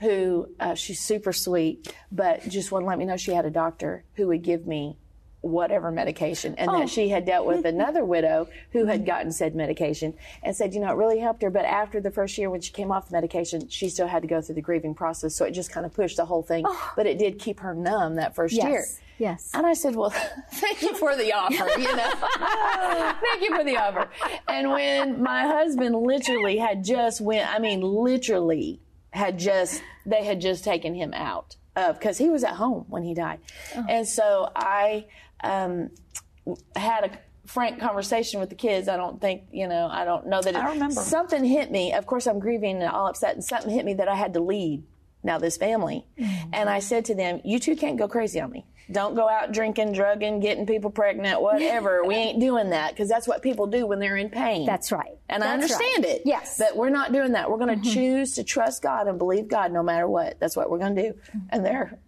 who 0.01 0.49
uh, 0.61 0.75
she's 0.75 1.01
super 1.01 1.33
sweet, 1.33 1.93
but 2.13 2.47
just 2.49 2.71
wouldn't 2.73 2.89
let 2.89 2.99
me 2.99 3.05
know 3.05 3.17
she 3.17 3.33
had 3.33 3.45
a 3.45 3.51
doctor 3.51 4.05
who 4.15 4.29
would 4.29 4.43
give 4.43 4.67
me 4.67 4.97
whatever 5.41 5.91
medication 5.91 6.55
and 6.57 6.69
that 6.69 6.83
oh. 6.83 6.87
she 6.87 7.09
had 7.09 7.25
dealt 7.25 7.47
with 7.47 7.65
another 7.75 8.05
widow 8.05 8.49
who 8.73 8.87
had 8.87 9.01
mm-hmm. 9.01 9.07
gotten 9.07 9.33
said 9.33 9.55
medication 9.55 10.13
and 10.43 10.55
said 10.55 10.75
you 10.75 10.81
know 10.81 10.91
it 10.91 10.97
really 10.97 11.19
helped 11.19 11.43
her 11.43 11.51
but 11.51 11.65
after 11.65 12.01
the 12.01 12.11
first 12.11 12.37
year 12.37 12.51
when 12.51 12.61
she 12.61 12.73
came 12.73 12.91
off 12.91 13.09
the 13.09 13.13
medication 13.13 13.69
she 13.69 13.89
still 13.89 14.09
had 14.09 14.23
to 14.23 14.29
go 14.29 14.41
through 14.41 14.55
the 14.55 14.61
grieving 14.61 14.95
process 14.95 15.35
so 15.35 15.45
it 15.45 15.53
just 15.53 15.71
kind 15.71 15.87
of 15.87 15.95
pushed 15.95 16.17
the 16.17 16.25
whole 16.25 16.43
thing 16.43 16.65
oh. 16.67 16.93
but 16.97 17.07
it 17.07 17.19
did 17.19 17.39
keep 17.39 17.61
her 17.61 17.75
numb 17.75 18.17
that 18.17 18.35
first 18.35 18.55
Yes. 18.55 18.67
year 18.67 18.85
Yes. 19.19 19.51
and 19.53 19.67
I 19.67 19.75
said, 19.75 19.97
well, 19.97 20.11
thank 20.53 20.81
you 20.81 20.95
for 20.95 21.17
the 21.17 21.33
offer, 21.33 21.69
you 21.79 21.95
know. 21.97 22.11
thank 23.21 23.43
you 23.43 23.55
for 23.55 23.65
the 23.65 23.77
offer. 23.77 24.09
And 24.47 24.71
when 24.71 25.23
my 25.23 25.43
husband 25.43 25.97
literally 25.97 26.57
had 26.57 26.85
just 26.85 27.21
went, 27.21 27.53
I 27.53 27.59
mean, 27.59 27.81
literally 27.81 28.81
had 29.11 29.39
just, 29.39 29.83
they 30.07 30.25
had 30.25 30.41
just 30.41 30.63
taken 30.63 30.95
him 30.95 31.13
out 31.15 31.57
of, 31.75 31.99
cause 31.99 32.19
he 32.19 32.29
was 32.29 32.45
at 32.45 32.55
home 32.55 32.85
when 32.89 33.03
he 33.03 33.13
died. 33.13 33.41
Oh. 33.77 33.85
And 33.89 34.07
so 34.07 34.53
I, 34.55 35.07
um, 35.43 35.91
had 36.77 37.05
a 37.05 37.11
frank 37.49 37.81
conversation 37.81 38.41
with 38.41 38.51
the 38.51 38.55
kids. 38.55 38.89
I 38.89 38.97
don't 38.97 39.21
think, 39.21 39.45
you 39.53 39.67
know, 39.67 39.89
I 39.91 40.05
don't 40.05 40.27
know 40.27 40.41
that 40.41 40.55
it, 40.55 40.57
I 40.57 40.73
remember. 40.73 40.95
something 40.95 41.45
hit 41.45 41.71
me. 41.71 41.93
Of 41.93 42.07
course, 42.07 42.27
I'm 42.27 42.39
grieving 42.39 42.83
and 42.83 42.91
all 42.91 43.07
upset 43.07 43.35
and 43.35 43.45
something 43.45 43.71
hit 43.71 43.85
me 43.85 43.95
that 43.95 44.09
I 44.09 44.15
had 44.15 44.35
to 44.35 44.41
lead 44.41 44.85
now 45.23 45.39
this 45.39 45.57
family. 45.57 46.07
Mm-hmm. 46.19 46.51
And 46.53 46.69
I 46.69 46.79
said 46.79 47.07
to 47.07 47.15
them, 47.15 47.41
you 47.45 47.59
two 47.59 47.77
can't 47.77 47.99
go 47.99 48.07
crazy 48.07 48.41
on 48.41 48.51
me. 48.51 48.67
Don't 48.91 49.15
go 49.15 49.29
out 49.29 49.53
drinking, 49.53 49.93
drugging, 49.93 50.41
getting 50.41 50.65
people 50.65 50.91
pregnant, 50.91 51.43
whatever. 51.43 52.05
we 52.05 52.15
ain't 52.15 52.41
doing 52.41 52.71
that 52.71 52.93
because 52.93 53.09
that's 53.09 53.29
what 53.29 53.43
people 53.43 53.67
do 53.67 53.87
when 53.87 53.99
they're 53.99 54.17
in 54.17 54.31
pain. 54.31 54.65
That's 54.65 54.91
right. 54.91 55.19
And 55.29 55.45
I 55.45 55.53
understand 55.53 56.05
right. 56.05 56.15
it. 56.17 56.23
Yes. 56.25 56.57
But 56.59 56.75
we're 56.75 56.89
not 56.89 57.13
doing 57.13 57.33
that. 57.33 57.51
We're 57.51 57.59
going 57.59 57.81
to 57.81 57.87
mm-hmm. 57.87 57.95
choose 57.95 58.35
to 58.35 58.45
trust 58.45 58.83
God 58.83 59.07
and 59.07 59.19
believe 59.19 59.49
God 59.49 59.73
no 59.73 59.83
matter 59.83 60.09
what. 60.09 60.41
That's 60.41 60.57
what 60.57 60.71
we're 60.71 60.79
going 60.79 60.97
to 60.97 61.03
do. 61.03 61.09
Mm-hmm. 61.13 61.39
And 61.51 61.67
they're 61.67 61.99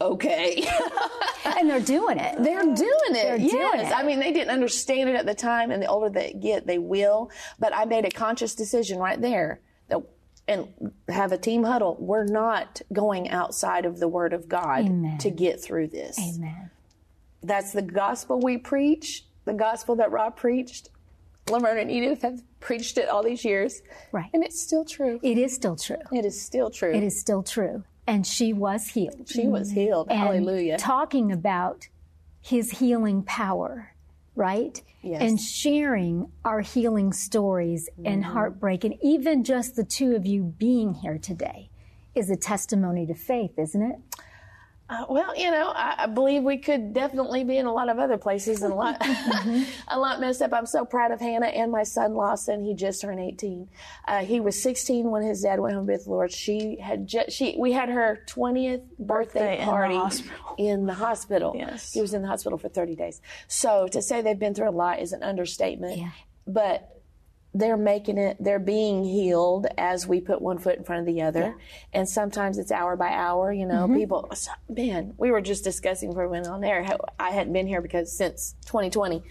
okay. 0.00 0.66
and 1.44 1.68
they're 1.68 1.80
doing 1.80 2.18
it. 2.18 2.42
They're 2.42 2.62
doing 2.62 2.76
it. 2.76 3.12
They're 3.12 3.36
yes. 3.36 3.50
doing 3.50 3.86
it. 3.86 3.92
I 3.92 4.02
mean, 4.02 4.20
they 4.20 4.32
didn't 4.32 4.50
understand 4.50 5.08
it 5.08 5.16
at 5.16 5.26
the 5.26 5.34
time, 5.34 5.70
and 5.70 5.82
the 5.82 5.86
older 5.86 6.08
they 6.08 6.32
get, 6.32 6.66
they 6.66 6.78
will. 6.78 7.30
But 7.58 7.74
I 7.74 7.84
made 7.84 8.04
a 8.04 8.10
conscious 8.10 8.54
decision 8.54 8.98
right 8.98 9.20
there 9.20 9.60
that, 9.88 10.00
and 10.48 10.68
have 11.08 11.32
a 11.32 11.38
team 11.38 11.64
huddle. 11.64 11.96
We're 11.98 12.24
not 12.24 12.80
going 12.92 13.30
outside 13.30 13.84
of 13.84 13.98
the 13.98 14.08
Word 14.08 14.32
of 14.32 14.48
God 14.48 14.86
Amen. 14.86 15.18
to 15.18 15.30
get 15.30 15.62
through 15.62 15.88
this. 15.88 16.18
Amen. 16.18 16.70
That's 17.42 17.72
the 17.72 17.82
gospel 17.82 18.40
we 18.40 18.58
preach, 18.58 19.24
the 19.44 19.54
gospel 19.54 19.96
that 19.96 20.10
Robb 20.10 20.36
preached. 20.36 20.90
Laverne 21.48 21.78
and 21.78 21.90
Edith 21.90 22.22
have 22.22 22.42
preached 22.60 22.98
it 22.98 23.08
all 23.08 23.22
these 23.22 23.44
years. 23.44 23.82
Right. 24.12 24.30
And 24.32 24.44
it's 24.44 24.60
still 24.60 24.84
true. 24.84 25.18
It 25.22 25.38
is 25.38 25.54
still 25.54 25.76
true. 25.76 25.96
It 26.12 26.24
is 26.24 26.40
still 26.40 26.70
true. 26.70 26.92
It 26.92 27.02
is 27.02 27.18
still 27.18 27.42
true. 27.42 27.82
And 28.10 28.26
she 28.26 28.52
was 28.52 28.88
healed. 28.88 29.28
She 29.28 29.46
was 29.46 29.70
healed. 29.70 30.08
and 30.10 30.18
Hallelujah. 30.18 30.78
talking 30.78 31.30
about 31.30 31.86
his 32.40 32.70
healing 32.80 33.22
power, 33.22 33.94
right? 34.34 34.82
Yes. 35.02 35.22
And 35.22 35.38
sharing 35.40 36.30
our 36.44 36.60
healing 36.60 37.12
stories 37.12 37.88
and 38.04 38.22
Mm-hmm. 38.22 38.32
heartbreak, 38.32 38.84
and 38.84 38.94
even 39.02 39.44
just 39.44 39.76
the 39.76 39.84
two 39.84 40.14
of 40.16 40.26
you 40.26 40.42
being 40.42 40.94
here 40.94 41.18
today 41.18 41.70
is 42.14 42.28
a 42.30 42.36
testimony 42.36 43.06
to 43.06 43.14
faith, 43.14 43.58
isn't 43.58 43.82
it? 43.82 43.98
Uh, 44.90 45.04
well, 45.08 45.36
you 45.36 45.52
know, 45.52 45.72
I, 45.74 45.94
I 45.98 46.06
believe 46.06 46.42
we 46.42 46.58
could 46.58 46.92
definitely 46.92 47.44
be 47.44 47.58
in 47.58 47.66
a 47.66 47.72
lot 47.72 47.88
of 47.88 48.00
other 48.00 48.18
places 48.18 48.62
and 48.62 48.72
a 48.72 48.76
lot, 48.76 48.96
a 49.88 49.98
lot 49.98 50.20
messed 50.20 50.42
up. 50.42 50.52
I'm 50.52 50.66
so 50.66 50.84
proud 50.84 51.12
of 51.12 51.20
Hannah 51.20 51.46
and 51.46 51.70
my 51.70 51.84
son 51.84 52.14
Lawson. 52.14 52.64
He 52.64 52.74
just 52.74 53.00
turned 53.00 53.20
18. 53.20 53.68
Uh, 54.08 54.24
he 54.24 54.40
was 54.40 54.60
16 54.60 55.08
when 55.08 55.22
his 55.22 55.42
dad 55.42 55.60
went 55.60 55.76
home 55.76 55.86
with 55.86 56.04
the 56.04 56.10
Lord. 56.10 56.32
She 56.32 56.76
had 56.80 57.06
just, 57.06 57.30
she, 57.30 57.54
we 57.56 57.70
had 57.70 57.88
her 57.88 58.24
20th 58.26 58.82
birthday, 58.98 59.58
Birthday 59.58 59.60
in 59.60 59.66
the 59.66 59.98
hospital. 60.00 60.54
in 60.58 60.86
the 60.86 60.94
hospital. 60.94 61.54
Yes. 61.56 61.92
He 61.92 62.00
was 62.00 62.12
in 62.12 62.22
the 62.22 62.28
hospital 62.28 62.58
for 62.58 62.68
30 62.68 62.96
days. 62.96 63.20
So 63.46 63.86
to 63.88 64.02
say 64.02 64.22
they've 64.22 64.36
been 64.36 64.54
through 64.54 64.70
a 64.70 64.72
lot 64.72 64.98
is 64.98 65.12
an 65.12 65.22
understatement. 65.22 65.98
Yeah. 65.98 66.10
But 66.48 66.99
they're 67.52 67.76
making 67.76 68.18
it, 68.18 68.36
they're 68.38 68.60
being 68.60 69.04
healed 69.04 69.66
as 69.76 70.06
we 70.06 70.20
put 70.20 70.40
one 70.40 70.58
foot 70.58 70.76
in 70.76 70.84
front 70.84 71.00
of 71.00 71.06
the 71.06 71.22
other. 71.22 71.56
And 71.92 72.08
sometimes 72.08 72.58
it's 72.58 72.70
hour 72.70 72.96
by 72.96 73.10
hour, 73.10 73.52
you 73.52 73.66
know, 73.66 73.86
mm-hmm. 73.86 73.96
people, 73.96 74.32
man, 74.68 75.14
we 75.18 75.30
were 75.30 75.40
just 75.40 75.64
discussing 75.64 76.10
before 76.10 76.26
we 76.26 76.32
went 76.32 76.46
on 76.46 76.60
there 76.60 76.84
how 76.84 76.98
I 77.18 77.30
hadn't 77.30 77.52
been 77.52 77.66
here 77.66 77.80
because 77.80 78.16
since 78.16 78.54
2020, 78.66 79.22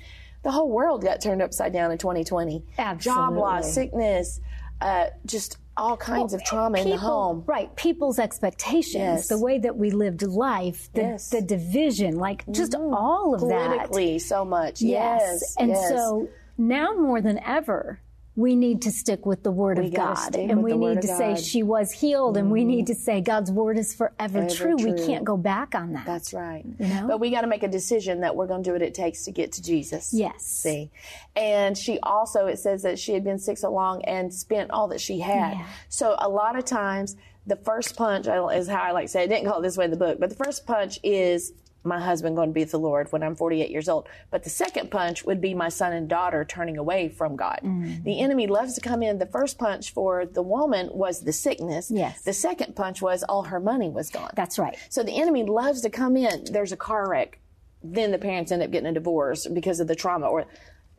the 0.43 0.51
whole 0.51 0.69
world 0.69 1.01
got 1.03 1.21
turned 1.21 1.41
upside 1.41 1.71
down 1.71 1.91
in 1.91 1.97
2020. 1.97 2.63
Absolutely. 2.77 3.21
Job 3.21 3.37
loss, 3.37 3.73
sickness, 3.73 4.39
uh, 4.81 5.07
just 5.25 5.57
all 5.77 5.97
kinds 5.97 6.33
of 6.33 6.41
eh, 6.41 6.45
trauma 6.45 6.79
in 6.79 6.89
the 6.89 6.97
home. 6.97 7.43
Right. 7.45 7.73
People's 7.75 8.19
expectations, 8.19 8.95
Yes. 8.95 9.27
the 9.27 9.39
way 9.39 9.59
that 9.59 9.77
we 9.77 9.91
lived 9.91 10.23
life, 10.23 10.89
the, 10.93 11.01
Yes. 11.01 11.29
the 11.29 11.41
division, 11.41 12.17
like 12.17 12.45
just 12.51 12.73
mm-hmm. 12.73 12.93
all 12.93 13.33
of 13.33 13.41
that. 13.47 13.67
Politically, 13.67 14.19
so 14.19 14.43
much. 14.43 14.81
Yes. 14.81 15.21
Yes. 15.21 15.55
And 15.57 15.75
so 15.75 16.27
now 16.57 16.93
more 16.93 17.21
than 17.21 17.39
ever, 17.39 18.01
we 18.39 18.55
need 18.55 18.81
to 18.83 18.91
stick 18.91 19.25
with 19.25 19.43
the 19.43 19.51
word 19.51 19.77
of 19.79 19.93
God. 19.93 20.33
And 20.33 20.63
we 20.63 20.73
need 20.73 21.01
to 21.01 21.07
say 21.07 21.35
she 21.35 21.61
was 21.61 21.91
healed 21.91 22.37
and 22.37 22.49
we 22.49 22.63
need 22.63 22.85
mm-hmm. 22.85 22.93
to 22.93 22.99
say 22.99 23.19
God's 23.19 23.51
word 23.51 23.77
is 23.77 23.93
forever 23.93 24.39
Ever 24.39 24.49
true. 24.49 24.75
We 24.77 24.93
can't 24.93 25.25
go 25.25 25.35
back 25.35 25.75
on 25.75 25.91
that. 25.93 26.05
That's 26.05 26.33
right. 26.33 26.63
know? 26.79 27.05
But 27.05 27.19
we 27.19 27.31
got 27.31 27.41
to 27.41 27.47
make 27.47 27.63
a 27.63 27.67
decision 27.67 28.21
that 28.21 28.37
we're 28.37 28.47
going 28.47 28.63
to 28.63 28.69
do 28.69 28.73
what 28.73 28.81
it 28.81 28.93
takes 28.93 29.25
to 29.25 29.31
get 29.31 29.51
to 29.53 29.61
Jesus. 29.61 30.13
Yes. 30.13 30.43
See? 30.43 30.89
And 31.35 31.77
she 31.77 31.99
also, 31.99 32.45
it 32.45 32.59
says 32.59 32.83
that 32.83 32.97
she 32.97 33.13
had 33.13 33.25
been 33.25 33.39
sick 33.39 33.57
so 33.57 33.71
long 33.71 34.03
and 34.05 34.33
spent 34.33 34.71
all 34.71 34.87
that 34.87 35.01
she 35.01 35.19
had. 35.19 35.57
Yeah. 35.57 35.65
So 35.89 36.15
a 36.17 36.29
lot 36.29 36.57
of 36.57 36.63
times, 36.63 37.17
the 37.45 37.57
first 37.57 37.97
punch 37.97 38.27
is 38.27 38.67
how 38.69 38.81
I 38.81 38.91
like 38.91 39.07
to 39.07 39.11
say. 39.11 39.21
it. 39.21 39.23
I 39.23 39.27
didn't 39.27 39.49
call 39.49 39.59
it 39.59 39.63
this 39.63 39.75
way 39.75 39.85
in 39.85 39.91
the 39.91 39.97
book, 39.97 40.17
but 40.19 40.29
the 40.29 40.35
first 40.35 40.65
punch 40.65 40.99
is 41.03 41.51
my 41.89 41.99
husband 41.99 42.37
going 42.37 42.49
to 42.49 42.53
be 42.53 42.61
with 42.61 42.71
the 42.71 42.79
Lord 42.79 43.11
when 43.11 43.21
I'm 43.21 43.35
48 43.35 43.69
years 43.69 43.89
old. 43.89 44.07
But 44.31 44.43
the 44.43 44.49
second 44.49 44.89
punch 44.89 45.25
would 45.25 45.41
be 45.41 45.53
my 45.53 45.67
son 45.67 45.91
and 45.91 46.07
daughter 46.07 46.45
turning 46.45 46.77
away 46.77 47.09
from 47.09 47.35
God. 47.35 47.59
Mm-hmm. 47.63 48.03
The 48.03 48.21
enemy 48.21 48.47
loves 48.47 48.75
to 48.75 48.81
come 48.81 49.03
in. 49.03 49.17
The 49.17 49.25
first 49.25 49.57
punch 49.57 49.91
for 49.91 50.25
the 50.25 50.41
woman 50.41 50.89
was 50.93 51.21
the 51.21 51.33
sickness. 51.33 51.91
Yes. 51.91 52.21
The 52.21 52.33
second 52.33 52.75
punch 52.75 53.01
was 53.01 53.23
all 53.23 53.43
her 53.43 53.59
money 53.59 53.89
was 53.89 54.09
gone. 54.09 54.31
That's 54.35 54.57
right. 54.57 54.77
So 54.89 55.03
the 55.03 55.19
enemy 55.19 55.43
loves 55.43 55.81
to 55.81 55.89
come 55.89 56.15
in. 56.15 56.45
There's 56.51 56.71
a 56.71 56.77
car 56.77 57.09
wreck. 57.09 57.39
Then 57.83 58.11
the 58.11 58.17
parents 58.17 58.51
end 58.51 58.61
up 58.61 58.71
getting 58.71 58.89
a 58.89 58.93
divorce 58.93 59.47
because 59.47 59.79
of 59.79 59.87
the 59.87 59.95
trauma. 59.95 60.27
Or 60.27 60.45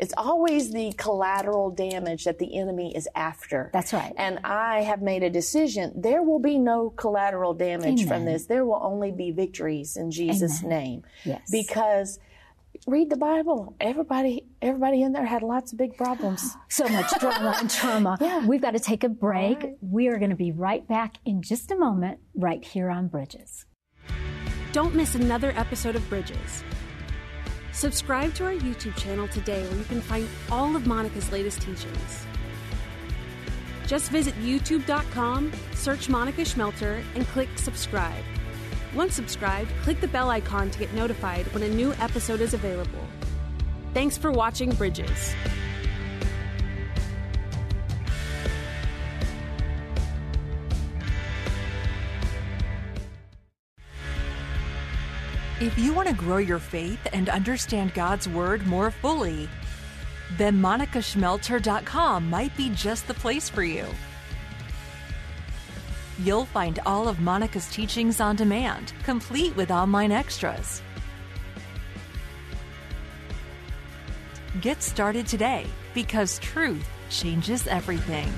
it's 0.00 0.14
always 0.16 0.72
the 0.72 0.92
collateral 0.96 1.70
damage 1.70 2.24
that 2.24 2.38
the 2.38 2.58
enemy 2.58 2.96
is 2.96 3.06
after. 3.14 3.70
That's 3.72 3.92
right. 3.92 4.14
And 4.16 4.38
I 4.44 4.80
have 4.80 5.02
made 5.02 5.22
a 5.22 5.30
decision. 5.30 5.92
There 5.94 6.22
will 6.22 6.38
be 6.38 6.58
no 6.58 6.88
collateral 6.90 7.52
damage 7.52 8.08
from 8.08 8.24
this. 8.24 8.46
There 8.46 8.64
will 8.64 8.80
only 8.82 9.12
be 9.12 9.30
victories 9.30 9.98
in 9.98 10.10
Jesus' 10.10 10.62
name. 10.62 11.02
Yes. 11.24 11.50
Because 11.52 12.18
read 12.86 13.10
the 13.10 13.18
Bible. 13.18 13.76
Everybody, 13.78 14.46
everybody 14.62 15.02
in 15.02 15.12
there 15.12 15.26
had 15.26 15.42
lots 15.42 15.72
of 15.72 15.78
big 15.78 15.96
problems. 15.96 16.56
So 16.70 16.88
much 16.88 17.12
drama 17.18 17.56
and 17.60 17.68
trauma. 17.80 18.16
Yeah. 18.20 18.46
We've 18.46 18.62
got 18.62 18.70
to 18.70 18.78
take 18.78 19.04
a 19.04 19.08
break. 19.08 19.74
We 19.82 20.08
are 20.08 20.18
going 20.18 20.30
to 20.30 20.36
be 20.36 20.52
right 20.52 20.86
back 20.88 21.16
in 21.26 21.42
just 21.42 21.70
a 21.72 21.76
moment, 21.76 22.20
right 22.34 22.64
here 22.64 22.88
on 22.88 23.08
Bridges. 23.08 23.66
Don't 24.72 24.94
miss 24.94 25.14
another 25.16 25.52
episode 25.56 25.96
of 25.96 26.08
Bridges. 26.08 26.62
Subscribe 27.72 28.34
to 28.34 28.44
our 28.44 28.52
YouTube 28.52 28.96
channel 28.96 29.28
today 29.28 29.62
where 29.66 29.78
you 29.78 29.84
can 29.84 30.00
find 30.00 30.28
all 30.50 30.74
of 30.74 30.86
Monica's 30.86 31.30
latest 31.30 31.60
teachings. 31.62 32.26
Just 33.86 34.10
visit 34.10 34.34
youtube.com, 34.34 35.52
search 35.74 36.08
Monica 36.08 36.42
Schmelter, 36.42 37.02
and 37.14 37.26
click 37.28 37.48
subscribe. 37.56 38.24
Once 38.94 39.14
subscribed, 39.14 39.70
click 39.82 40.00
the 40.00 40.08
bell 40.08 40.30
icon 40.30 40.70
to 40.70 40.78
get 40.78 40.92
notified 40.94 41.46
when 41.54 41.62
a 41.62 41.68
new 41.68 41.92
episode 41.94 42.40
is 42.40 42.54
available. 42.54 43.06
Thanks 43.94 44.16
for 44.16 44.30
watching 44.30 44.70
Bridges. 44.72 45.34
If 55.60 55.78
you 55.78 55.92
want 55.92 56.08
to 56.08 56.14
grow 56.14 56.38
your 56.38 56.58
faith 56.58 57.06
and 57.12 57.28
understand 57.28 57.92
God's 57.92 58.26
Word 58.26 58.66
more 58.66 58.90
fully, 58.90 59.46
then 60.38 60.58
monicaschmelter.com 60.58 62.30
might 62.30 62.56
be 62.56 62.70
just 62.70 63.06
the 63.06 63.12
place 63.12 63.50
for 63.50 63.62
you. 63.62 63.84
You'll 66.18 66.46
find 66.46 66.78
all 66.86 67.08
of 67.08 67.20
Monica's 67.20 67.68
teachings 67.68 68.22
on 68.22 68.36
demand, 68.36 68.94
complete 69.02 69.54
with 69.54 69.70
online 69.70 70.12
extras. 70.12 70.80
Get 74.62 74.82
started 74.82 75.26
today 75.26 75.66
because 75.92 76.38
truth 76.38 76.88
changes 77.10 77.66
everything. 77.66 78.32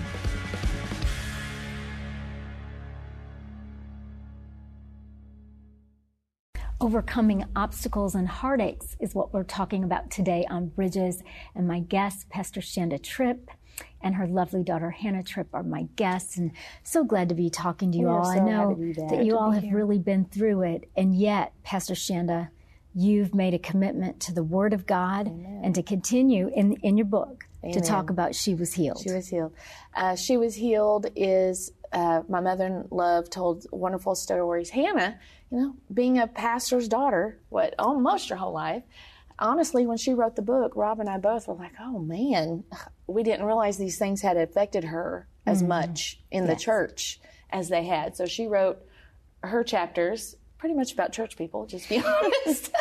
Overcoming 6.82 7.44
obstacles 7.54 8.16
and 8.16 8.26
heartaches 8.26 8.96
is 8.98 9.14
what 9.14 9.32
we're 9.32 9.44
talking 9.44 9.84
about 9.84 10.10
today 10.10 10.44
on 10.50 10.66
Bridges. 10.66 11.22
And 11.54 11.68
my 11.68 11.78
guest, 11.78 12.28
Pastor 12.28 12.60
Shanda 12.60 13.00
Tripp, 13.00 13.52
and 14.02 14.16
her 14.16 14.26
lovely 14.26 14.64
daughter 14.64 14.90
Hannah 14.90 15.22
Tripp 15.22 15.46
are 15.54 15.62
my 15.62 15.86
guests. 15.94 16.36
And 16.36 16.50
so 16.82 17.04
glad 17.04 17.28
to 17.28 17.36
be 17.36 17.50
talking 17.50 17.92
to 17.92 17.98
you 17.98 18.06
We're 18.06 18.18
all. 18.18 18.24
so 18.24 18.32
I 18.32 18.38
know 18.40 18.70
happy 18.70 18.74
to 18.74 18.80
be 18.80 18.92
back. 18.94 19.10
that 19.10 19.24
you 19.24 19.38
all 19.38 19.52
have 19.52 19.62
here. 19.62 19.76
really 19.76 20.00
been 20.00 20.24
through 20.24 20.62
it. 20.62 20.90
And 20.96 21.14
yet, 21.14 21.52
Pastor 21.62 21.94
Shanda, 21.94 22.48
you've 22.96 23.32
made 23.32 23.54
a 23.54 23.60
commitment 23.60 24.18
to 24.22 24.34
the 24.34 24.42
Word 24.42 24.72
of 24.72 24.84
God 24.84 25.28
and 25.28 25.76
to 25.76 25.84
continue 25.84 26.50
in, 26.52 26.72
in 26.82 26.96
your 26.96 27.06
book 27.06 27.46
to 27.72 27.80
talk 27.80 28.10
about 28.10 28.34
She 28.34 28.56
Was 28.56 28.72
Healed. 28.72 28.98
She 29.00 29.12
was 29.12 29.28
healed. 29.28 29.52
Uh, 29.94 30.16
she 30.16 30.36
was 30.36 30.56
healed 30.56 31.06
is 31.14 31.70
uh, 31.92 32.22
my 32.28 32.40
mother 32.40 32.66
in 32.66 32.88
love 32.90 33.30
told 33.30 33.66
wonderful 33.70 34.16
stories. 34.16 34.70
Hannah, 34.70 35.20
you 35.52 35.60
know, 35.60 35.74
being 35.92 36.18
a 36.18 36.26
pastor's 36.26 36.88
daughter, 36.88 37.38
what 37.50 37.74
almost 37.78 38.30
her 38.30 38.36
whole 38.36 38.54
life. 38.54 38.82
Honestly, 39.38 39.86
when 39.86 39.98
she 39.98 40.14
wrote 40.14 40.34
the 40.34 40.42
book, 40.42 40.72
Robb 40.74 40.98
and 40.98 41.10
I 41.10 41.18
both 41.18 41.46
were 41.46 41.54
like, 41.54 41.74
"Oh 41.78 41.98
man, 41.98 42.64
we 43.06 43.22
didn't 43.22 43.44
realize 43.44 43.76
these 43.76 43.98
things 43.98 44.22
had 44.22 44.38
affected 44.38 44.84
her 44.84 45.28
as 45.46 45.58
mm-hmm. 45.58 45.68
much 45.68 46.20
in 46.30 46.46
the 46.46 46.56
church 46.56 47.20
as 47.50 47.68
they 47.68 47.84
had." 47.84 48.16
So 48.16 48.24
she 48.24 48.46
wrote 48.46 48.78
her 49.42 49.62
chapters 49.62 50.36
pretty 50.56 50.74
much 50.74 50.92
about 50.92 51.12
church 51.12 51.36
people. 51.36 51.66
Just 51.66 51.88
be 51.88 52.02
honest. 52.46 52.72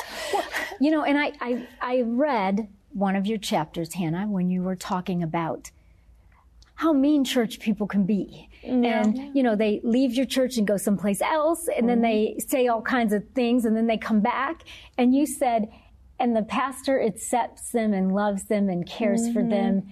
You 0.79 0.91
know, 0.91 1.03
and 1.03 1.17
I, 1.17 1.33
I, 1.41 1.67
I 1.81 2.01
read 2.05 2.69
one 2.93 3.15
of 3.15 3.25
your 3.25 3.37
chapters, 3.37 3.95
Hannah, 3.95 4.27
when 4.27 4.49
you 4.49 4.63
were 4.63 4.75
talking 4.75 5.23
about 5.23 5.71
how 6.81 6.91
mean 6.91 7.23
church 7.23 7.59
people 7.59 7.85
can 7.85 8.05
be. 8.05 8.49
And, 8.63 9.35
you 9.35 9.43
know, 9.43 9.55
they 9.55 9.81
leave 9.83 10.15
your 10.15 10.25
church 10.25 10.57
and 10.57 10.65
go 10.65 10.77
someplace 10.77 11.21
else, 11.21 11.67
and 11.67 11.87
then 11.87 12.01
they 12.01 12.37
say 12.39 12.67
all 12.67 12.81
kinds 12.81 13.13
of 13.13 13.23
things, 13.35 13.65
and 13.65 13.77
then 13.77 13.85
they 13.85 13.97
come 13.97 14.19
back. 14.19 14.63
And 14.97 15.13
you 15.13 15.27
said, 15.27 15.69
and 16.19 16.35
the 16.35 16.41
pastor 16.41 16.99
accepts 16.99 17.69
them 17.69 17.93
and 17.93 18.15
loves 18.15 18.45
them 18.45 18.67
and 18.67 18.87
cares 18.87 19.31
for 19.31 19.43
them. 19.43 19.89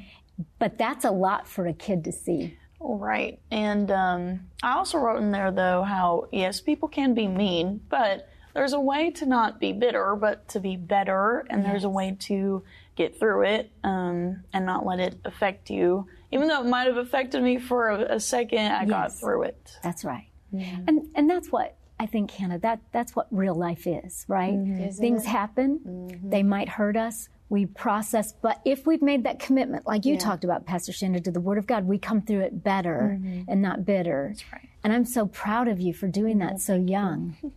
But 0.58 0.80
that's 0.80 1.06
a 1.06 1.12
lot 1.12 1.48
for 1.48 1.68
a 1.68 1.74
kid 1.74 2.04
to 2.06 2.12
see. 2.12 2.58
Right. 2.80 3.40
And 3.52 3.92
um, 3.92 4.48
I 4.64 4.74
also 4.74 4.98
wrote 4.98 5.22
in 5.22 5.32
there, 5.32 5.52
though, 5.52 5.84
how 5.84 6.28
yes, 6.32 6.60
people 6.60 6.90
can 6.90 7.14
be 7.14 7.28
mean, 7.28 7.82
but 7.90 8.30
there's 8.56 8.74
a 8.74 8.80
way 8.80 9.12
to 9.12 9.28
not 9.28 9.60
be 9.60 9.74
bitter, 9.74 10.16
but 10.16 10.48
to 10.50 10.60
be 10.60 10.76
better. 10.76 11.46
And 11.52 11.64
there's 11.64 11.84
a 11.84 11.90
way 11.90 12.18
to 12.22 12.64
get 12.96 13.20
through 13.20 13.44
it 13.44 13.72
um, 13.84 14.44
and 14.54 14.66
not 14.66 14.88
let 14.88 15.00
it 15.00 15.20
affect 15.24 15.70
you. 15.70 16.08
Even 16.32 16.48
though 16.48 16.62
it 16.62 16.68
might 16.68 16.88
have 16.88 16.98
affected 16.98 17.42
me 17.42 17.58
for 17.58 17.90
a, 17.90 18.16
a 18.16 18.20
second, 18.20 18.72
I 18.72 18.86
got 18.86 19.14
through 19.14 19.44
it. 19.44 19.78
That's 19.84 20.04
right. 20.04 20.28
Mm-hmm. 20.54 20.84
And 20.88 21.08
and 21.16 21.30
that's 21.30 21.52
what 21.52 21.76
I 22.00 22.06
think, 22.06 22.32
Hannah. 22.32 22.60
That 22.60 22.80
that's 22.92 23.16
what 23.16 23.28
real 23.32 23.56
life 23.56 23.86
is, 23.88 24.26
right? 24.28 24.54
Mm-hmm. 24.54 24.90
Things 24.92 25.26
happen. 25.26 25.80
Mm-hmm. 25.86 26.30
They 26.30 26.44
might 26.44 26.70
hurt 26.70 26.98
us. 26.98 27.30
We 27.50 27.66
process, 27.66 28.32
but 28.32 28.62
if 28.64 28.86
we've 28.86 29.02
made 29.02 29.24
that 29.24 29.40
commitment, 29.40 29.88
like 29.88 30.06
you 30.06 30.20
talked 30.20 30.44
about, 30.44 30.68
Pastor 30.68 30.92
Shanda, 30.92 31.24
to 31.24 31.32
the 31.32 31.42
Word 31.42 31.58
of 31.58 31.66
God, 31.66 31.86
we 31.86 31.98
come 31.98 32.22
through 32.22 32.42
it 32.42 32.64
better 32.64 33.20
and 33.48 33.60
not 33.60 33.86
bitter. 33.86 34.28
That's 34.30 34.44
right. 34.54 34.70
And 34.84 34.94
I'm 34.94 35.04
so 35.04 35.26
proud 35.26 35.68
of 35.68 35.82
you 35.82 35.92
for 35.92 36.08
doing 36.08 36.38
that 36.38 36.62
so 36.62 36.76
young 36.76 37.38
Thank 37.42 37.54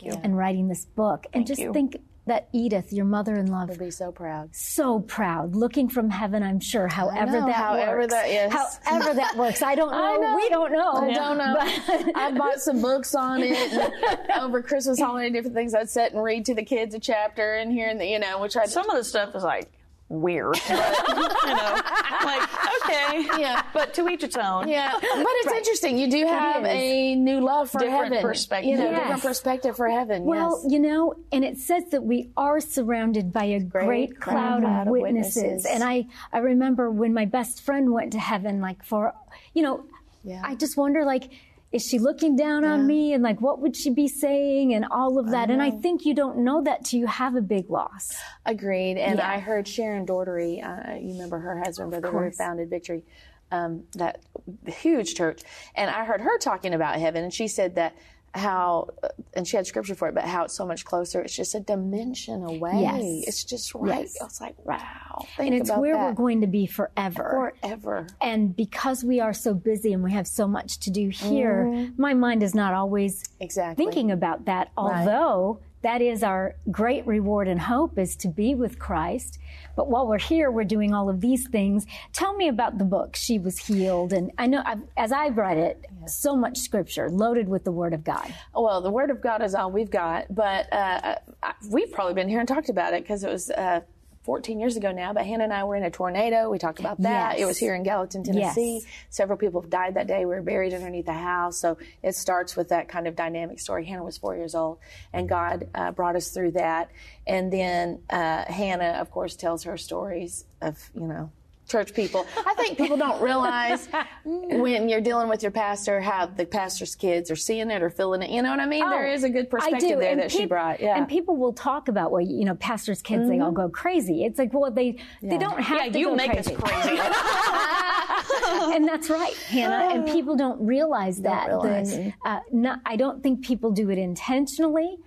you. 0.00 0.20
and 0.22 0.38
writing 0.38 0.68
this 0.68 0.84
book. 0.84 1.26
and 1.32 1.44
just 1.44 1.60
you. 1.60 1.72
think 1.72 1.96
that 2.26 2.48
Edith, 2.52 2.92
your 2.92 3.04
mother-in-law, 3.04 3.66
I'd 3.70 3.78
be 3.78 3.90
so 3.90 4.12
proud. 4.12 4.54
so 4.54 5.00
proud, 5.00 5.56
looking 5.56 5.88
from 5.88 6.08
heaven. 6.08 6.42
I'm 6.42 6.60
sure, 6.60 6.86
however 6.86 7.40
know, 7.40 7.46
that 7.46 7.54
however 7.56 7.98
works, 7.98 8.12
that 8.14 8.26
is. 8.28 8.52
however 8.84 9.14
that 9.14 9.36
works. 9.36 9.60
I 9.60 9.74
don't 9.74 9.90
know. 9.92 10.20
know. 10.20 10.36
We 10.36 10.48
don't 10.48 10.72
know. 10.72 10.92
I 10.92 11.12
don't 11.12 11.38
know. 11.38 11.56
But- 11.58 12.16
I 12.16 12.30
bought 12.30 12.60
some 12.60 12.80
books 12.80 13.14
on 13.16 13.42
it 13.42 13.56
and 13.72 14.30
over 14.40 14.62
Christmas 14.62 15.00
holiday, 15.00 15.30
different 15.30 15.56
things. 15.56 15.74
I'd 15.74 15.90
sit 15.90 16.12
and 16.12 16.22
read 16.22 16.44
to 16.46 16.54
the 16.54 16.64
kids 16.64 16.94
a 16.94 17.00
chapter 17.00 17.54
and 17.54 17.72
here 17.72 17.88
and 17.88 18.00
the, 18.00 18.06
you 18.06 18.20
know, 18.20 18.38
which 18.40 18.56
I 18.56 18.66
Some 18.66 18.88
of 18.88 18.96
the 18.96 19.04
stuff 19.04 19.34
is 19.34 19.42
like 19.42 19.72
weird, 20.12 20.58
but, 20.68 20.98
you 21.08 21.54
know, 21.54 21.80
like 22.24 22.48
okay, 22.84 23.28
Yeah. 23.40 23.62
But 23.72 23.94
to 23.94 24.08
each 24.08 24.22
its 24.22 24.36
own. 24.36 24.68
Yeah, 24.68 24.92
but 24.92 25.00
it's 25.10 25.52
interesting. 25.52 25.98
You 25.98 26.10
do 26.10 26.26
have 26.26 26.64
a 26.64 27.14
new 27.14 27.40
love 27.40 27.70
for 27.70 27.78
Different 27.80 28.14
heaven. 28.14 28.22
perspective. 28.22 28.70
You 28.70 28.76
know, 28.78 28.90
Yes. 28.90 29.00
different 29.00 29.22
perspective 29.22 29.76
for 29.76 29.88
heaven. 29.88 30.24
Well, 30.24 30.60
yes. 30.62 30.72
you 30.72 30.78
know, 30.78 31.14
and 31.32 31.44
it 31.44 31.58
says 31.58 31.84
that 31.90 32.02
we 32.04 32.30
are 32.36 32.60
surrounded 32.60 33.32
by 33.32 33.44
a 33.44 33.60
great, 33.60 34.20
cloud, 34.20 34.64
of, 34.64 34.86
witnesses. 34.88 35.36
witnesses. 35.42 35.66
And 35.66 35.82
I, 35.82 36.06
I 36.32 36.38
remember 36.38 36.90
when 36.90 37.14
my 37.14 37.24
best 37.24 37.62
friend 37.62 37.92
went 37.92 38.12
to 38.12 38.18
heaven, 38.18 38.60
like 38.60 38.84
for, 38.84 39.14
you 39.54 39.62
know, 39.62 39.84
Yeah. 40.24 40.42
I 40.44 40.54
just 40.54 40.76
wonder, 40.76 41.04
like, 41.04 41.30
is 41.72 41.82
she 41.86 41.98
looking 41.98 42.36
down 42.36 42.64
on 42.64 42.86
me 42.86 43.14
and 43.14 43.22
like 43.22 43.40
what 43.40 43.60
would 43.60 43.74
she 43.74 43.90
be 43.90 44.06
saying 44.06 44.74
and 44.74 44.84
all 44.90 45.18
of 45.18 45.30
that? 45.30 45.50
and 45.50 45.62
I 45.62 45.70
think 45.70 46.04
you 46.04 46.14
don't 46.14 46.38
know 46.38 46.62
that 46.62 46.84
till 46.84 47.00
you 47.00 47.06
have 47.06 47.34
a 47.34 47.40
big 47.40 47.70
loss. 47.70 48.14
Agreed. 48.44 48.98
And 48.98 49.18
Yeah. 49.18 49.28
I 49.30 49.38
heard 49.38 49.66
Sharon 49.66 50.04
Daugherty, 50.04 50.60
uh, 50.60 50.94
you 50.94 51.12
remember 51.12 51.38
her 51.38 51.58
husband, 51.58 51.90
Brother 51.90 52.10
Who 52.10 52.30
founded 52.32 52.68
Victory, 52.68 53.04
um, 53.50 53.84
that 53.94 54.20
huge 54.66 55.14
church. 55.14 55.42
And 55.74 55.90
I 55.90 56.04
heard 56.04 56.20
her 56.20 56.38
talking 56.38 56.74
about 56.74 56.98
heaven, 56.98 57.24
and 57.24 57.32
she 57.32 57.48
said 57.48 57.74
that 57.76 57.94
how, 58.34 58.88
uh, 59.02 59.08
and 59.34 59.46
she 59.46 59.56
had 59.56 59.66
scripture 59.66 59.94
for 59.94 60.08
it, 60.08 60.14
but 60.14 60.24
how 60.24 60.44
it's 60.44 60.54
so 60.54 60.66
much 60.66 60.84
closer. 60.84 61.20
It's 61.20 61.36
just 61.36 61.54
a 61.54 61.60
dimension 61.60 62.42
away. 62.42 62.80
Yes. 62.80 63.28
It's 63.28 63.44
just 63.44 63.74
right. 63.74 64.00
Yes. 64.00 64.16
I 64.20 64.24
was 64.24 64.40
like, 64.40 64.54
wow. 64.64 65.26
Think 65.36 65.52
and 65.52 65.60
it's 65.60 65.70
where 65.70 65.94
that. 65.94 66.04
we're 66.04 66.12
going 66.14 66.40
to 66.40 66.46
be 66.46 66.66
forever. 66.66 67.54
forever. 67.62 68.06
And 68.20 68.56
because 68.56 69.04
we 69.04 69.20
are 69.20 69.34
so 69.34 69.52
busy 69.54 69.92
and 69.92 70.02
we 70.02 70.12
have 70.12 70.26
so 70.26 70.48
much 70.48 70.78
to 70.80 70.90
do 70.90 71.08
here, 71.10 71.90
my 71.96 72.14
mind 72.14 72.42
is 72.42 72.54
not 72.54 72.72
always 72.74 73.22
Exactly. 73.40 73.84
thinking 73.84 74.10
about 74.10 74.46
that. 74.46 74.70
Although 74.76 75.60
that 75.82 76.00
is 76.00 76.22
our 76.22 76.54
great 76.70 77.06
reward 77.06 77.48
and 77.48 77.60
hope 77.60 77.98
is 77.98 78.16
to 78.16 78.28
be 78.28 78.54
with 78.54 78.78
Christ. 78.78 79.38
But 79.76 79.88
while 79.88 80.06
we're 80.06 80.18
here, 80.18 80.50
we're 80.50 80.64
doing 80.64 80.94
all 80.94 81.08
of 81.08 81.20
these 81.20 81.48
things. 81.48 81.86
Tell 82.12 82.34
me 82.36 82.48
about 82.48 82.78
the 82.78 82.84
book, 82.84 83.16
She 83.16 83.38
Was 83.38 83.58
Healed. 83.58 84.12
And 84.12 84.30
I 84.38 84.46
know 84.46 84.62
I've, 84.64 84.82
as 84.96 85.12
I've 85.12 85.36
read 85.36 85.58
it, 85.58 85.86
so 86.06 86.36
much 86.36 86.58
scripture 86.58 87.08
loaded 87.10 87.48
with 87.48 87.64
the 87.64 87.72
word 87.72 87.94
of 87.94 88.04
God. 88.04 88.32
Well, 88.54 88.80
the 88.80 88.90
Word 88.90 89.10
of 89.10 89.20
God 89.20 89.42
is 89.42 89.54
all 89.54 89.70
we've 89.70 89.90
got, 89.90 90.32
but 90.34 90.72
uh, 90.72 91.16
I, 91.42 91.54
we've 91.70 91.92
probably 91.92 92.14
been 92.14 92.28
here 92.28 92.40
and 92.40 92.48
talked 92.48 92.68
about 92.68 92.92
it 92.94 93.02
because 93.02 93.24
it 93.24 93.30
was 93.30 93.50
uh, 93.50 93.80
14 94.22 94.60
years 94.60 94.76
ago 94.76 94.92
now. 94.92 95.12
But 95.12 95.26
Hannah 95.26 95.44
and 95.44 95.52
I 95.52 95.64
were 95.64 95.76
in 95.76 95.82
a 95.82 95.90
tornado. 95.90 96.50
We 96.50 96.58
talked 96.58 96.80
about 96.80 97.00
that. 97.02 97.32
Yes. 97.32 97.42
It 97.42 97.44
was 97.46 97.58
here 97.58 97.74
in 97.74 97.82
Gallatin, 97.82 98.22
Tennessee. 98.22 98.80
Yes. 98.82 98.92
Several 99.10 99.36
people 99.36 99.60
have 99.60 99.70
died 99.70 99.94
that 99.94 100.06
day. 100.06 100.20
We 100.20 100.34
were 100.34 100.42
buried 100.42 100.72
underneath 100.72 101.06
the 101.06 101.12
house. 101.12 101.58
So 101.58 101.78
it 102.02 102.14
starts 102.14 102.56
with 102.56 102.68
that 102.68 102.88
kind 102.88 103.06
of 103.06 103.16
dynamic 103.16 103.58
story. 103.58 103.84
Hannah 103.84 104.04
was 104.04 104.18
four 104.18 104.36
years 104.36 104.54
old, 104.54 104.78
and 105.12 105.28
God 105.28 105.68
uh, 105.74 105.90
brought 105.90 106.16
us 106.16 106.30
through 106.30 106.52
that. 106.52 106.90
And 107.26 107.52
then 107.52 108.02
uh, 108.10 108.44
Hannah, 108.44 108.98
of 109.00 109.10
course, 109.10 109.36
tells 109.36 109.64
her 109.64 109.76
stories 109.76 110.44
of, 110.60 110.90
you 110.94 111.06
know, 111.06 111.30
church 111.72 111.94
people. 111.94 112.26
I 112.36 112.54
think 112.54 112.76
people 112.76 112.98
don't 112.98 113.20
realize 113.22 113.88
when 114.24 114.88
you're 114.90 115.00
dealing 115.00 115.28
with 115.28 115.42
your 115.42 115.50
pastor 115.50 116.00
how 116.02 116.26
the 116.26 116.44
pastor's 116.44 116.94
kids 116.94 117.30
are 117.30 117.36
seeing 117.36 117.70
it 117.70 117.82
or 117.82 117.88
feeling 117.88 118.20
it. 118.22 118.28
You 118.30 118.42
know 118.42 118.50
what 118.50 118.60
I 118.60 118.66
mean? 118.66 118.88
there 118.90 119.06
is 119.10 119.24
a 119.24 119.30
good 119.30 119.46
Oh, 119.46 119.56
perspective 119.56 119.88
do. 119.88 119.96
there 119.96 120.12
and 120.12 120.20
that 120.20 120.30
she 120.30 120.44
brought. 120.44 120.80
Yeah. 120.80 120.96
And 120.98 121.08
people 121.08 121.36
will 121.36 121.54
talk 121.54 121.88
about, 121.88 122.10
well, 122.12 122.20
you 122.20 122.44
know, 122.44 122.54
pastors' 122.56 123.00
kids, 123.00 123.26
they 123.28 123.40
all 123.40 123.52
go 123.52 123.70
crazy. 123.70 124.24
It's 124.24 124.38
like, 124.38 124.52
well, 124.52 124.70
they, 124.70 124.98
they 125.22 125.38
don't 125.38 125.58
have 125.60 125.86
Yeah, 125.86 125.92
to 125.92 125.98
you 125.98 126.06
go 126.08 126.14
make 126.14 126.30
crazy. 126.32 126.54
us 126.54 126.60
crazy. 126.60 126.98
and 128.76 128.86
that's 128.86 129.08
right, 129.08 129.34
Hannah. 129.48 129.94
And 129.94 130.06
people 130.16 130.36
don't 130.36 130.60
realize 130.64 131.22
that. 131.22 131.48
The- 131.48 131.56
realize. 131.56 132.12
uh, 132.24 132.40
not, 132.52 132.80
I 132.84 132.96
don't 132.96 133.22
think 133.22 133.42
people 133.44 133.70
do 133.70 133.88
it 133.90 133.96
intentionally. 133.98 134.98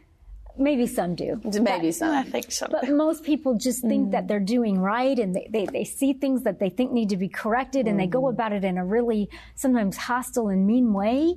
Maybe 0.58 0.88
some 0.88 1.16
do. 1.16 1.42
Maybe 1.44 1.88
I 1.88 1.92
some. 1.92 2.12
I 2.12 2.24
think 2.24 2.52
so. 2.52 2.68
But 2.70 2.90
most 2.90 3.24
people 3.24 3.56
just 3.56 3.82
think 3.82 4.12
that 4.12 4.24
mm. 4.24 4.28
they're 4.28 4.40
doing 4.40 4.80
right 4.80 5.18
and 5.18 5.36
they, 5.36 5.48
they, 5.50 5.66
they 5.66 5.84
see 5.84 6.14
things 6.14 6.44
that 6.44 6.60
they 6.60 6.70
think 6.70 6.92
need 6.92 7.10
to 7.10 7.18
be 7.18 7.28
corrected 7.28 7.88
and 7.88 8.00
they 8.00 8.08
go 8.08 8.24
mm. 8.24 8.30
about 8.30 8.54
it 8.54 8.64
in 8.64 8.78
a 8.78 8.86
really 8.86 9.30
sometimes 9.56 9.98
hostile 9.98 10.50
and 10.50 10.66
mean 10.66 10.94
way. 10.94 11.36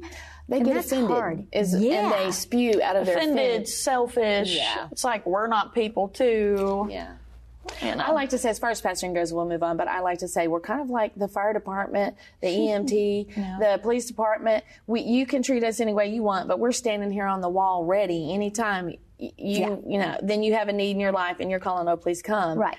They 0.49 0.59
And 0.59 0.67
get 0.67 0.75
that's 0.75 0.93
offended. 0.93 1.11
hard. 1.11 1.47
Is, 1.53 1.75
And 1.75 1.83
they 1.83 2.31
spew 2.31 2.81
out 2.83 2.97
of 2.97 3.07
their 3.07 3.17
offended, 3.17 3.39
offended. 3.39 3.69
selfish. 3.69 4.57
Yeah. 4.57 4.89
It's 4.93 5.05
like 5.05 5.27
we're 5.27 5.49
not 5.49 5.75
people 5.75 6.09
too. 6.09 6.89
Yeah. 6.91 7.15
And? 7.83 8.01
I 8.01 8.13
like 8.13 8.31
to 8.31 8.39
say, 8.39 8.49
as 8.49 8.59
far 8.59 8.71
as 8.71 8.81
pastoring 8.81 9.15
goes, 9.15 9.33
we'll 9.33 9.47
move 9.47 9.63
on, 9.63 9.77
but 9.77 9.89
I 9.89 10.01
like 10.01 10.21
to 10.21 10.29
say 10.29 10.49
we're 10.49 10.61
kind 10.61 10.81
of 10.81 10.89
like 10.89 11.15
the 11.15 11.29
fire 11.29 11.53
department, 11.53 12.17
the 12.41 12.49
EMT, 12.49 13.35
the 13.59 13.79
police 13.83 14.07
department. 14.07 14.65
We, 14.87 15.03
you 15.03 15.27
can 15.27 15.43
treat 15.43 15.63
us 15.65 15.81
any 15.81 15.93
way 15.93 16.09
you 16.09 16.23
want, 16.23 16.49
but 16.49 16.59
we're 16.59 16.73
standing 16.73 17.11
here 17.11 17.27
on 17.27 17.41
the 17.41 17.49
wall 17.49 17.85
ready 17.85 18.33
anytime 18.33 18.95
you 19.19 19.83
you 19.87 19.99
know 19.99 20.17
then 20.23 20.43
you 20.43 20.55
have 20.55 20.69
a 20.69 20.73
need 20.73 20.93
in 20.93 21.01
your 21.01 21.13
life 21.13 21.37
and 21.41 21.51
you're 21.51 21.61
calling 21.61 21.89
oh 21.89 21.97
please 21.97 22.23
come 22.23 22.59
Right. 22.59 22.77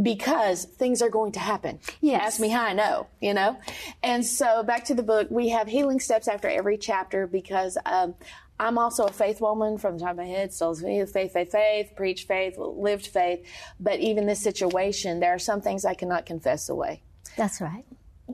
because 0.00 0.64
things 0.64 1.02
are 1.02 1.08
going 1.10 1.32
to 1.32 1.40
happen 1.40 1.80
Yes. 2.00 2.22
ask 2.34 2.40
me 2.40 2.48
how 2.48 2.64
i 2.64 2.72
know 2.72 3.06
you 3.20 3.34
know 3.34 3.56
and 4.02 4.24
so 4.24 4.62
back 4.62 4.84
to 4.84 4.94
the 4.94 5.02
book 5.02 5.28
we 5.30 5.48
have 5.48 5.66
healing 5.66 6.00
steps 6.00 6.28
after 6.28 6.48
every 6.48 6.78
chapter 6.78 7.26
because 7.26 7.76
um, 7.86 8.14
i'm 8.60 8.78
also 8.78 9.04
a 9.06 9.12
faith 9.12 9.40
woman 9.40 9.78
from 9.78 9.98
the 9.98 10.04
top 10.04 10.12
of 10.12 10.16
my 10.18 10.26
head 10.26 10.52
faith 10.52 11.12
faith 11.12 11.32
faith 11.32 11.50
faith 11.50 11.90
preach 11.96 12.24
faith 12.24 12.54
lived 12.56 13.06
faith 13.08 13.44
but 13.80 13.98
even 13.98 14.26
this 14.26 14.40
situation 14.42 15.18
there 15.20 15.34
are 15.34 15.38
some 15.40 15.60
things 15.60 15.84
i 15.84 15.94
cannot 15.94 16.24
confess 16.24 16.68
away 16.68 17.02
That's 17.36 17.60
right. 17.60 17.84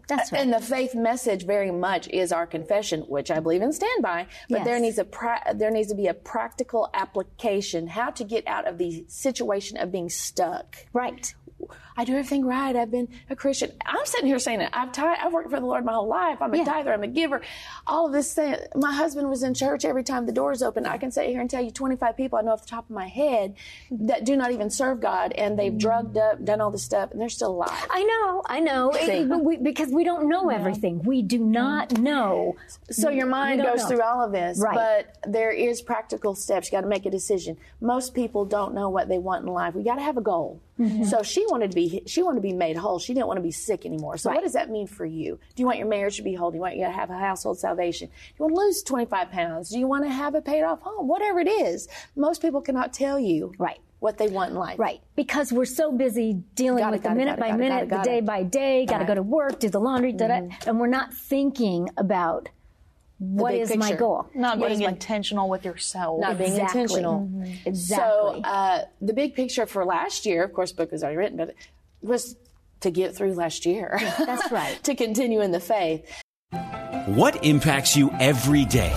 That's 0.09 0.33
right. 0.33 0.43
and 0.43 0.53
the 0.53 0.61
faith 0.61 0.95
message 0.95 1.45
very 1.45 1.71
much 1.71 2.09
is 2.09 2.33
our 2.33 2.47
confession, 2.47 3.03
which 3.03 3.31
I 3.31 3.41
believe 3.41 3.63
and 3.63 3.75
stand 3.75 4.03
by. 4.03 4.27
But 4.49 4.65
there 4.65 4.79
needs 4.81 4.99
a 4.99 5.05
pra- 5.05 5.55
there 5.55 5.71
needs 5.71 5.89
to 5.89 5.95
be 5.95 6.07
a 6.07 6.15
practical 6.15 6.89
application 6.95 7.87
how 7.89 8.11
to 8.11 8.25
get 8.25 8.47
out 8.47 8.67
of 8.67 8.79
the 8.79 9.05
situation 9.09 9.77
of 9.79 9.91
being 9.93 10.09
stuck. 10.09 10.87
right. 10.93 11.35
I 11.97 12.05
do 12.05 12.13
everything 12.13 12.45
right. 12.45 12.77
I've 12.77 12.91
been 12.91 13.09
a 13.31 13.37
Christian. 13.37 13.73
I'm 13.85 14.05
sitting 14.05 14.27
here 14.27 14.39
saying 14.39 14.61
it. 14.61 14.71
I've 14.73 14.93
tithe, 14.93 15.19
I've 15.23 15.33
worked 15.33 15.51
for 15.51 15.59
the 15.61 15.67
Lord 15.67 15.85
my 15.85 15.93
whole 15.95 16.07
life. 16.09 16.43
I'm 16.43 16.53
a 16.53 16.59
Yeah. 16.59 16.65
tither. 16.65 16.93
I'm 16.93 17.03
a 17.03 17.09
giver. 17.09 17.41
All 17.87 18.07
of 18.07 18.13
this 18.13 18.35
thing. 18.35 18.57
My 18.75 18.93
husband 18.93 19.29
was 19.31 19.43
in 19.43 19.55
church 19.55 19.85
every 19.85 20.05
time 20.05 20.27
the 20.27 20.33
doors 20.33 20.63
open. 20.63 20.85
I 20.87 20.99
can 20.99 21.11
sit 21.11 21.29
here 21.29 21.41
and 21.41 21.49
tell 21.49 21.63
you 21.63 21.71
25 21.71 22.17
people 22.17 22.39
I 22.39 22.43
know 22.43 22.53
off 22.53 22.63
the 22.63 22.69
top 22.69 22.85
of 22.85 22.91
my 22.95 23.07
head 23.09 23.55
that 23.91 24.25
do 24.25 24.37
not 24.37 24.53
even 24.53 24.69
serve 24.71 25.01
God, 25.01 25.33
and 25.33 25.59
they've 25.59 25.77
drugged 25.77 26.19
up, 26.19 26.45
done 26.45 26.61
all 26.61 26.71
this 26.71 26.85
stuff, 26.85 27.11
and 27.13 27.21
they're 27.21 27.29
still 27.29 27.53
alive. 27.53 27.87
I 27.91 28.03
know, 28.03 28.43
I 28.47 28.61
know, 28.61 28.91
It- 28.95 29.29
we, 29.29 29.57
because 29.57 29.91
we 29.91 30.05
don't 30.05 30.29
know 30.29 30.51
everything. 30.51 31.03
We 31.03 31.23
do 31.23 31.39
mm. 31.39 31.47
not 31.47 31.99
know. 31.99 32.57
So 32.91 33.09
your 33.11 33.27
mind 33.27 33.63
goes 33.63 33.83
know. 33.83 33.89
through 33.89 34.03
all 34.03 34.23
of 34.25 34.33
this, 34.33 34.59
Right. 34.59 34.75
but 34.75 35.31
there 35.33 35.51
is 35.51 35.81
practical 35.83 36.35
steps. 36.35 36.69
You 36.71 36.73
got 36.77 36.83
to 36.83 36.89
make 36.89 37.07
a 37.07 37.11
decision. 37.11 37.57
Most 37.81 38.15
people 38.15 38.45
don't 38.45 38.75
know 38.75 38.91
what 38.91 39.09
they 39.09 39.19
want 39.19 39.47
in 39.47 39.53
life. 39.53 39.75
We 39.75 39.83
got 39.83 39.97
to 39.97 40.03
have 40.03 40.17
a 40.17 40.23
goal. 40.23 40.61
Mm-hmm. 40.79 41.05
So 41.05 41.23
she 41.23 41.47
wanted 41.47 41.71
to 41.71 41.75
be 41.75 42.03
she 42.07 42.23
wanted 42.23 42.37
to 42.37 42.43
be 42.43 42.53
made 42.53 42.77
whole. 42.77 42.99
She 42.99 43.15
didn't 43.15 43.27
want 43.29 43.39
to 43.39 43.43
be 43.43 43.51
sick 43.51 43.87
anymore. 43.87 44.19
So 44.19 44.31
what 44.31 44.43
does 44.43 44.53
that 44.53 44.69
mean 44.71 44.87
for 44.87 45.07
you? 45.07 45.39
Do 45.55 45.63
you 45.63 45.67
want 45.67 45.79
your 45.79 45.89
marriage 45.89 46.17
to 46.17 46.23
be 46.23 46.35
whole? 46.35 46.51
Do 46.51 46.57
you 46.57 46.61
want 46.61 46.77
you 46.77 46.85
to 46.85 46.91
have 46.93 47.11
a 47.11 47.19
household 47.19 47.59
salvation? 47.59 48.09
Do 48.09 48.15
you 48.39 48.45
want 48.45 48.55
to 48.57 48.61
lose 48.61 48.83
25 48.83 49.31
pounds? 49.31 49.71
Do 49.71 49.79
you 49.79 49.87
want 49.87 50.05
to 50.05 50.11
have 50.11 50.35
a 50.35 50.43
paid 50.43 50.63
off 50.63 50.81
home? 50.83 51.09
Whatever 51.09 51.41
it 51.41 51.49
is, 51.49 51.89
most 52.15 52.43
people 52.43 52.61
cannot 52.61 52.93
tell 52.93 53.19
you 53.19 53.53
Right. 53.59 53.79
what 54.01 54.19
they 54.19 54.29
want 54.29 54.51
in 54.51 54.57
life. 54.59 54.79
Right, 54.79 55.01
because 55.17 55.51
we're 55.53 55.65
so 55.65 55.91
busy 55.93 56.35
dealing 56.55 56.81
Gotta, 56.83 56.93
with 56.93 57.03
the 57.03 57.09
gotta, 57.09 57.19
minute 57.19 57.39
gotta, 57.39 57.53
by 57.53 57.57
minute, 57.57 57.89
the 57.89 57.99
day 58.03 58.21
by 58.21 58.43
day, 58.43 58.85
got 58.85 58.99
to 58.99 59.07
go 59.07 59.15
to 59.15 59.23
work, 59.23 59.59
do 59.59 59.71
the 59.71 59.81
laundry, 59.81 60.13
da, 60.13 60.49
and 60.67 60.79
we're 60.79 60.87
not 60.87 61.15
thinking 61.15 61.89
about 61.97 62.51
what 63.19 63.53
big 63.53 63.63
is 63.63 63.77
my 63.77 63.93
goal. 63.95 64.27
Not 64.35 64.59
What 64.59 64.69
being 64.69 64.81
my- 64.81 64.89
intentional 64.89 65.49
with 65.49 65.65
yourself. 65.65 66.21
not 66.21 66.37
being 66.39 66.51
Exactly. 66.51 66.81
intentional. 66.83 67.31
Exactly. 67.65 68.41
So 68.43 68.43
uh, 68.45 68.85
the 69.01 69.13
big 69.15 69.35
picture 69.35 69.67
for 69.67 69.85
last 69.85 70.27
year, 70.27 70.45
of 70.45 70.53
course, 70.53 70.73
book 70.73 70.93
was 70.93 71.03
already 71.03 71.17
written, 71.19 71.37
but 71.39 71.55
was 72.03 72.37
to 72.81 72.91
get 72.91 73.17
through 73.17 73.33
last 73.35 73.65
year. 73.65 73.99
That's 74.19 74.51
right. 74.53 74.79
to 74.85 74.95
continue 74.95 75.41
in 75.41 75.51
the 75.51 75.61
faith. 75.61 76.05
What 77.07 77.43
impacts 77.45 77.97
you 77.97 78.11
every 78.21 78.65
day? 78.67 78.93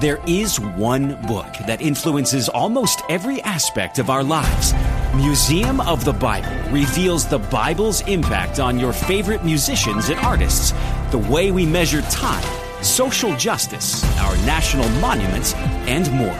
There 0.00 0.20
is 0.26 0.58
one 0.60 1.14
book 1.26 1.46
that 1.66 1.80
influences 1.80 2.48
almost 2.50 3.02
every 3.08 3.40
aspect 3.42 3.98
of 3.98 4.10
our 4.10 4.22
lives. 4.24 4.74
Museum 5.14 5.80
of 5.80 6.04
the 6.04 6.12
Bible 6.12 6.50
reveals 6.70 7.26
the 7.26 7.38
Bible's 7.38 8.02
impact 8.02 8.60
on 8.60 8.78
your 8.78 8.92
favorite 8.92 9.42
musicians 9.44 10.10
and 10.10 10.18
artists, 10.20 10.72
the 11.12 11.18
way 11.18 11.50
we 11.50 11.64
measure 11.64 12.02
time, 12.02 12.44
social 12.86 13.36
justice, 13.36 14.02
our 14.18 14.36
national 14.46 14.88
monuments, 15.00 15.54
and 15.86 16.10
more. 16.12 16.38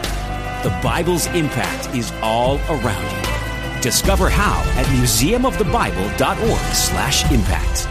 The 0.63 0.71
Bible's 0.81 1.27
impact 1.27 1.93
is 1.95 2.11
all 2.21 2.57
around 2.69 3.03
you. 3.03 3.21
Discover 3.81 4.29
how 4.29 4.63
at 4.75 4.85
museumofthebible.org/impact. 4.87 7.87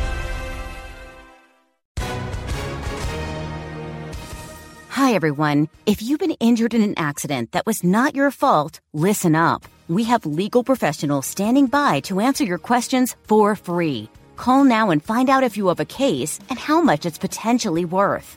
Hi, 4.90 5.12
everyone. 5.12 5.68
If 5.84 6.02
you've 6.02 6.18
been 6.18 6.36
injured 6.40 6.74
in 6.74 6.82
an 6.82 6.94
accident 6.96 7.52
that 7.52 7.66
was 7.66 7.84
not 7.84 8.16
your 8.16 8.30
fault, 8.30 8.80
listen 8.92 9.36
up. 9.36 9.66
We 9.88 10.04
have 10.04 10.24
legal 10.26 10.64
professionals 10.64 11.26
standing 11.26 11.66
by 11.66 12.00
to 12.00 12.18
answer 12.18 12.44
your 12.44 12.58
questions 12.58 13.14
for 13.28 13.54
free. 13.54 14.08
Call 14.36 14.64
now 14.64 14.90
and 14.90 15.04
find 15.04 15.30
out 15.30 15.44
if 15.44 15.56
you 15.56 15.68
have 15.68 15.78
a 15.80 15.84
case 15.84 16.40
and 16.50 16.58
how 16.58 16.80
much 16.80 17.06
it's 17.06 17.18
potentially 17.18 17.84
worth. 17.84 18.36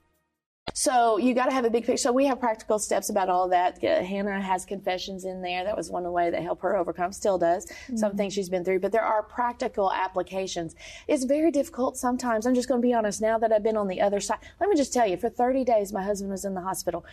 So 0.73 1.17
you 1.17 1.33
got 1.33 1.45
to 1.45 1.51
have 1.51 1.65
a 1.65 1.69
big 1.69 1.85
picture. 1.85 1.97
So 1.97 2.11
we 2.11 2.25
have 2.25 2.39
practical 2.39 2.79
steps 2.79 3.09
about 3.09 3.29
all 3.29 3.49
that. 3.49 3.83
Uh, 3.83 4.03
Hannah 4.03 4.41
has 4.41 4.65
confessions 4.65 5.25
in 5.25 5.41
there. 5.41 5.63
That 5.63 5.75
was 5.75 5.91
one 5.91 6.09
ways 6.11 6.31
that 6.31 6.41
helped 6.41 6.63
her 6.63 6.75
overcome. 6.75 7.11
Still 7.11 7.37
does 7.37 7.71
some 7.95 8.15
things 8.15 8.33
she's 8.33 8.49
been 8.49 8.63
through, 8.63 8.79
but 8.79 8.91
there 8.91 9.03
are 9.03 9.21
practical 9.21 9.91
applications. 9.91 10.75
It's 11.07 11.25
very 11.25 11.51
difficult 11.51 11.97
sometimes. 11.97 12.47
I'm 12.47 12.55
just 12.55 12.67
going 12.67 12.81
to 12.81 12.87
be 12.87 12.93
honest. 12.93 13.21
Now 13.21 13.37
that 13.37 13.51
I've 13.51 13.63
been 13.63 13.77
on 13.77 13.87
the 13.87 14.01
other 14.01 14.19
side, 14.19 14.39
let 14.59 14.69
me 14.69 14.75
just 14.75 14.93
tell 14.93 15.07
you. 15.07 15.17
For 15.17 15.29
30 15.29 15.65
days, 15.65 15.91
my 15.93 16.03
husband 16.03 16.31
was 16.31 16.45
in 16.45 16.53
the 16.53 16.61
hospital. 16.61 17.05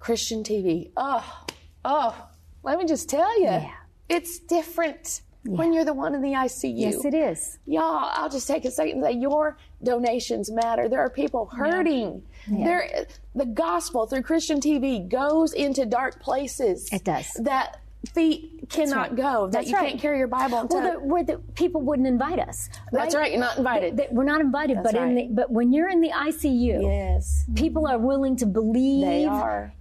Christian 0.00 0.42
TV. 0.42 0.90
Oh, 0.96 1.44
oh. 1.84 2.28
Let 2.62 2.78
me 2.78 2.86
just 2.86 3.08
tell 3.08 3.38
you, 3.38 3.44
yeah. 3.44 3.72
it's 4.08 4.38
different 4.38 5.20
when 5.46 5.72
you're 5.72 5.84
the 5.84 5.92
one 5.92 6.14
in 6.14 6.22
the 6.22 6.32
ICU. 6.32 6.72
Yes, 6.74 7.04
it 7.04 7.14
is. 7.14 7.58
Y'all, 7.66 8.10
I'll 8.12 8.30
just 8.30 8.48
take 8.48 8.64
a 8.64 8.70
second 8.70 8.96
and 8.96 9.04
say 9.04 9.12
your 9.12 9.58
donations 9.82 10.50
matter. 10.50 10.88
There 10.88 11.00
are 11.00 11.10
people 11.10 11.46
hurting. 11.46 12.22
There, 12.48 13.06
the 13.34 13.46
gospel 13.46 14.06
through 14.06 14.22
Christian 14.22 14.60
TV 14.60 15.08
goes 15.08 15.52
into 15.52 15.86
dark 15.86 16.20
places. 16.20 16.88
It 16.92 17.04
does. 17.04 17.28
That 17.40 17.80
feet 18.12 18.66
cannot 18.68 18.96
right. 19.12 19.16
go. 19.16 19.46
That 19.46 19.52
That's 19.52 19.68
you 19.70 19.76
right. 19.76 19.88
can't 19.88 20.00
carry 20.00 20.18
your 20.18 20.26
Bible 20.28 20.66
Well, 20.68 20.92
the, 20.92 20.98
where 21.00 21.24
the 21.24 21.38
people 21.54 21.80
wouldn't 21.80 22.06
invite 22.06 22.38
us. 22.38 22.68
That's 22.92 23.14
right, 23.14 23.30
you're 23.30 23.40
not 23.40 23.56
invited. 23.56 23.96
They- 23.96 24.06
they- 24.08 24.12
we're 24.14 24.24
not 24.24 24.42
invited, 24.42 24.76
That's 24.78 24.92
but 24.92 25.02
in 25.02 25.14
the, 25.14 25.28
but 25.30 25.50
when 25.50 25.72
you're 25.72 25.88
in 25.88 26.02
the 26.02 26.10
ICU, 26.10 26.82
yes, 26.82 27.44
people 27.54 27.86
are 27.86 27.96
willing 27.98 28.36
to 28.36 28.46
believe 28.46 29.30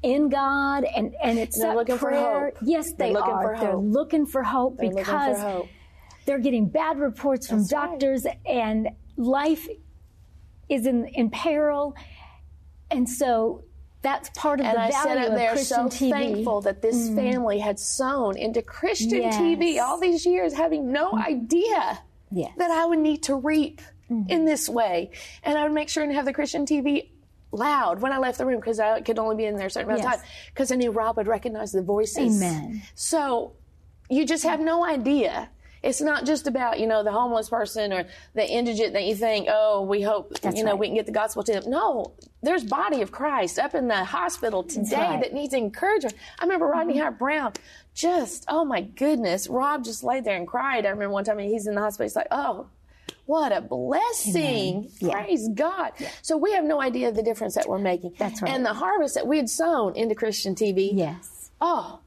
in 0.03 0.29
God, 0.29 0.85
and 0.85 1.13
and 1.21 1.37
it's 1.37 1.59
They're 1.59 1.75
looking 1.75 1.97
for 1.97 2.11
prayer. 2.11 2.45
hope. 2.45 2.57
Yes, 2.61 2.93
They're 2.93 3.07
they 3.09 3.13
looking 3.13 3.33
are. 3.33 3.55
for 3.57 3.59
They're 3.61 3.75
looking 3.75 4.25
for 4.25 4.41
hope 4.43 4.77
They're 4.77 4.87
looking 4.87 5.03
for 5.03 5.11
because 5.11 5.41
hope. 5.41 5.67
they're 6.25 6.39
getting 6.39 6.67
bad 6.69 6.99
reports 6.99 7.47
from 7.49 7.59
That's 7.59 7.73
right. 7.73 7.89
doctors, 7.91 8.25
and 8.45 8.87
life 9.17 9.67
is 10.69 10.85
in 10.85 11.07
in 11.07 11.29
peril, 11.29 11.93
and 12.93 13.09
so. 13.09 13.63
That's 14.01 14.29
part 14.31 14.59
of 14.59 14.65
and 14.65 14.75
the 14.75 14.81
I 14.81 14.91
value 14.91 15.13
said 15.15 15.27
of 15.29 15.33
they're 15.33 15.51
Christian 15.51 15.89
so 15.89 16.05
TV. 16.05 16.09
thankful 16.09 16.59
that 16.63 16.81
this 16.81 17.07
mm. 17.07 17.15
family 17.15 17.59
had 17.59 17.79
sown 17.79 18.37
into 18.37 18.61
Christian 18.61 19.21
Yes. 19.21 19.37
TV 19.37 19.79
all 19.79 19.97
these 19.97 20.25
years, 20.25 20.53
having 20.53 20.91
no 20.91 21.13
mm. 21.13 21.25
idea 21.25 22.01
Yes. 22.29 22.51
that 22.57 22.69
I 22.69 22.85
would 22.85 22.99
need 22.99 23.23
to 23.23 23.35
reap 23.35 23.79
mm-hmm. 24.11 24.29
in 24.29 24.43
this 24.43 24.67
way. 24.67 25.11
And 25.43 25.57
I 25.57 25.63
would 25.63 25.71
make 25.71 25.89
sure 25.89 26.03
and 26.03 26.11
have 26.11 26.25
the 26.25 26.33
Christian 26.33 26.65
TV 26.65 27.11
loud 27.51 28.01
when 28.01 28.11
I 28.11 28.17
left 28.17 28.39
the 28.39 28.45
room 28.45 28.59
because 28.59 28.79
I 28.79 29.01
could 29.01 29.19
only 29.19 29.35
be 29.35 29.45
in 29.45 29.55
there 29.55 29.67
a 29.67 29.69
certain 29.69 29.89
amount 29.89 30.05
of 30.05 30.11
time 30.11 30.25
because 30.53 30.71
I 30.71 30.75
knew 30.75 30.91
Robb 30.91 31.17
would 31.17 31.27
recognize 31.27 31.71
the 31.71 31.81
voices. 31.81 32.41
Amen. 32.41 32.81
So 32.95 33.53
you 34.09 34.25
just 34.25 34.43
have 34.43 34.59
no 34.59 34.85
idea. 34.85 35.49
It's 35.83 36.01
not 36.01 36.25
just 36.25 36.47
about, 36.47 36.79
you 36.79 36.87
know, 36.87 37.03
the 37.03 37.11
homeless 37.11 37.49
person 37.49 37.91
or 37.91 38.05
the 38.33 38.49
indigent 38.49 38.93
that 38.93 39.03
you 39.03 39.15
think, 39.15 39.47
oh, 39.51 39.81
we 39.81 40.01
hope, 40.01 40.39
That's 40.39 40.57
you 40.57 40.63
know, 40.63 40.71
right. 40.71 40.79
we 40.79 40.87
can 40.87 40.95
get 40.95 41.05
the 41.05 41.11
gospel 41.11 41.43
to 41.43 41.51
them. 41.51 41.69
No, 41.69 42.13
there's 42.41 42.63
body 42.63 43.01
of 43.01 43.11
Christ 43.11 43.59
up 43.59 43.75
in 43.75 43.87
the 43.89 44.03
hospital 44.03 44.63
today 44.63 44.95
right. 44.95 45.21
that 45.21 45.33
needs 45.33 45.53
encouragement. 45.53 46.15
I 46.39 46.43
remember 46.45 46.65
mm-hmm. 46.65 46.77
Rodney 46.77 46.97
Howard 46.97 47.19
Browne 47.19 47.53
just, 47.93 48.45
oh 48.47 48.63
my 48.63 48.81
goodness, 48.81 49.47
Robb 49.47 49.83
just 49.83 50.03
laid 50.03 50.23
there 50.23 50.37
and 50.37 50.47
cried. 50.47 50.85
I 50.85 50.89
remember 50.89 51.13
one 51.13 51.25
time 51.25 51.37
he's 51.39 51.67
in 51.67 51.75
the 51.75 51.81
hospital, 51.81 52.05
he's 52.05 52.15
like, 52.15 52.27
oh, 52.31 52.67
what 53.25 53.51
a 53.51 53.61
blessing. 53.61 54.89
Praise 55.01 55.47
God. 55.53 55.91
So 56.21 56.37
we 56.37 56.53
have 56.53 56.63
no 56.63 56.81
idea 56.81 57.11
the 57.11 57.23
difference 57.23 57.55
that 57.55 57.67
we're 57.67 57.77
making. 57.77 58.15
That's 58.17 58.41
right. 58.41 58.51
And 58.51 58.65
the 58.65 58.73
harvest 58.73 59.15
that 59.15 59.27
we 59.27 59.37
had 59.37 59.49
sown 59.49 59.95
into 59.95 60.15
Christian 60.15 60.55
TV. 60.55 60.91
Yes. 60.93 61.51
Oh, 61.61 61.99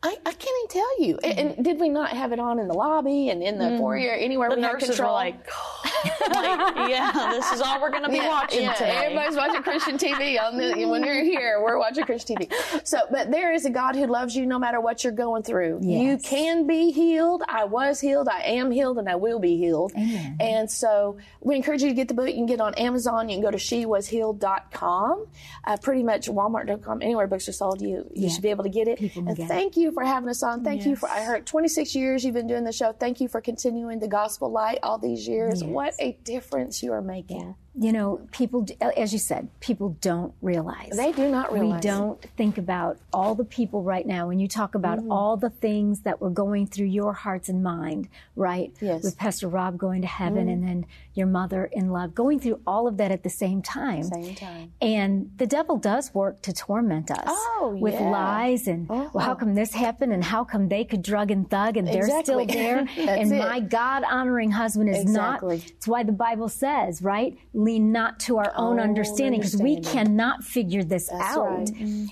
I, 0.00 0.16
I 0.24 0.32
can't 0.32 0.44
even 0.44 0.68
tell 0.68 1.02
you. 1.02 1.18
And, 1.24 1.56
and 1.56 1.64
did 1.64 1.80
we 1.80 1.88
not 1.88 2.10
have 2.10 2.30
it 2.32 2.38
on 2.38 2.60
in 2.60 2.68
the 2.68 2.74
lobby 2.74 3.30
and 3.30 3.42
in 3.42 3.58
the 3.58 3.64
Mm. 3.64 3.78
foyer, 3.78 4.12
anywhere 4.12 4.48
The 4.48 4.54
we 4.56 4.62
had 4.62 4.72
nurses 4.74 4.90
were 4.90 4.94
control? 5.06 5.14
like, 5.14 5.34
like, 6.30 6.88
yeah, 6.88 7.30
this 7.32 7.50
is 7.50 7.60
all 7.60 7.80
we're 7.80 7.90
going 7.90 8.04
to 8.04 8.08
be 8.08 8.16
Yeah, 8.16 8.28
watching 8.28 8.62
yeah, 8.62 8.74
today. 8.74 8.90
Everybody's 9.06 9.36
watching 9.36 9.62
Christian 9.62 9.98
TV 9.98 10.40
on 10.40 10.56
the, 10.56 10.84
when 10.86 11.02
you're 11.02 11.24
here. 11.24 11.60
We're 11.60 11.78
watching 11.78 12.04
Christian 12.04 12.36
TV. 12.36 12.52
So, 12.86 12.98
but 13.10 13.32
there 13.32 13.52
is 13.52 13.64
a 13.64 13.70
God 13.70 13.96
who 13.96 14.06
loves 14.06 14.36
you 14.36 14.46
no 14.46 14.56
matter 14.58 14.80
what 14.80 15.02
you're 15.02 15.12
going 15.12 15.42
through. 15.42 15.80
You 15.82 16.16
can 16.18 16.68
be 16.68 16.92
healed. 16.92 17.42
I 17.48 17.64
was 17.64 18.00
healed. 18.00 18.28
I 18.28 18.42
am 18.42 18.70
healed, 18.70 18.98
and 18.98 19.08
I 19.08 19.16
will 19.16 19.40
be 19.40 19.56
healed. 19.56 19.92
And 19.96 20.70
so, 20.70 21.18
we 21.40 21.56
encourage 21.56 21.82
you 21.82 21.88
to 21.88 21.94
get 21.94 22.06
the 22.06 22.14
book. 22.14 22.28
You 22.28 22.34
can 22.34 22.46
get 22.46 22.54
it 22.54 22.60
on 22.60 22.74
Amazon. 22.74 23.28
You 23.28 23.34
can 23.36 23.42
go 23.42 23.50
to 23.50 23.58
shewashealed.com. 23.58 25.26
Uh, 25.66 25.76
pretty 25.78 26.02
much 26.02 26.28
Walmart.com. 26.28 27.02
Anywhere 27.02 27.26
books 27.26 27.48
are 27.48 27.52
sold, 27.52 27.80
you 27.82 27.88
you 28.14 28.26
Yeah. 28.26 28.28
should 28.28 28.42
be 28.42 28.50
able 28.50 28.64
to 28.64 28.70
get 28.70 28.86
it. 28.88 28.98
People 28.98 29.26
and 29.26 29.36
get 29.36 29.44
it. 29.44 29.48
thank 29.48 29.76
you 29.88 29.94
for 29.94 30.04
having 30.04 30.28
us 30.28 30.42
on. 30.42 30.62
Thank 30.62 30.84
you 30.84 30.96
for. 30.96 31.08
I 31.08 31.22
heard 31.22 31.46
26 31.46 31.94
years 31.94 32.24
you've 32.24 32.34
been 32.34 32.46
doing 32.46 32.64
the 32.64 32.72
show. 32.72 32.92
Thank 32.92 33.20
you 33.20 33.28
for 33.28 33.40
continuing 33.40 33.98
the 33.98 34.08
gospel 34.08 34.50
light 34.50 34.78
all 34.82 34.98
these 34.98 35.26
years. 35.26 35.62
Yes. 35.62 35.70
What 35.70 35.94
a 35.98 36.12
difference 36.24 36.82
you 36.82 36.92
are 36.92 37.02
making. 37.02 37.54
You 37.80 37.92
know, 37.92 38.20
people, 38.32 38.66
as 38.96 39.12
you 39.12 39.18
said, 39.20 39.48
people 39.60 39.96
don't 40.00 40.32
realize. 40.42 40.90
They 40.96 41.12
do 41.12 41.28
not 41.28 41.52
realize. 41.52 41.84
We 41.84 41.88
don't 41.90 42.20
think 42.36 42.58
about 42.58 42.98
all 43.12 43.36
the 43.36 43.44
people 43.44 43.82
right 43.84 44.04
now. 44.04 44.26
When 44.26 44.40
you 44.40 44.48
talk 44.48 44.74
about 44.74 44.98
Mm-hmm. 44.98 45.12
all 45.12 45.36
the 45.36 45.50
things 45.50 46.00
that 46.00 46.20
were 46.20 46.30
going 46.30 46.66
through 46.66 46.86
your 46.86 47.12
hearts 47.12 47.48
and 47.48 47.62
mind, 47.62 48.08
right? 48.34 48.72
Yes. 48.80 49.04
With 49.04 49.16
Pastor 49.16 49.46
Robb 49.48 49.78
going 49.78 50.00
to 50.02 50.08
heaven 50.08 50.46
Mhm. 50.48 50.52
and 50.52 50.62
then 50.68 50.86
your 51.14 51.26
mother 51.28 51.66
in 51.66 51.90
love, 51.90 52.14
going 52.14 52.40
through 52.40 52.60
all 52.66 52.88
of 52.88 52.96
that 52.96 53.12
at 53.12 53.22
the 53.22 53.30
same 53.30 53.62
time. 53.62 54.02
Same 54.04 54.34
time. 54.34 54.72
And 54.80 55.30
the 55.36 55.46
devil 55.46 55.76
does 55.76 56.12
work 56.14 56.42
to 56.42 56.52
torment 56.52 57.10
us 57.10 57.22
Oh, 57.28 57.76
with 57.80 57.94
yeah. 57.94 58.10
lies 58.10 58.66
and, 58.66 58.88
well, 58.88 59.08
how 59.14 59.18
Uh-huh. 59.32 59.34
come 59.36 59.54
this 59.54 59.72
happened 59.74 60.12
and 60.12 60.24
how 60.24 60.42
come 60.42 60.68
they 60.68 60.84
could 60.84 61.02
drug 61.02 61.30
and 61.30 61.48
thug 61.48 61.76
and 61.76 61.86
they're 61.86 62.08
still 62.22 62.44
there 62.44 62.78
and 62.96 63.32
it. 63.32 63.38
my 63.38 63.60
God 63.60 64.02
honoring 64.10 64.50
husband 64.50 64.88
is 64.90 65.02
Exactly. 65.02 65.56
not. 65.58 65.66
It's 65.76 65.86
why 65.86 66.02
the 66.02 66.12
Bible 66.12 66.48
says, 66.48 67.02
right? 67.02 67.36
Lean 67.68 67.92
not 67.92 68.18
to 68.20 68.38
our 68.38 68.52
own 68.56 68.78
Own 68.78 68.80
understanding 68.88 69.40
because 69.40 69.56
we 69.56 69.80
cannot 69.80 70.42
figure 70.42 70.82
this 70.84 71.08
That's 71.08 71.36
out. 71.36 71.48
right. 71.70 72.06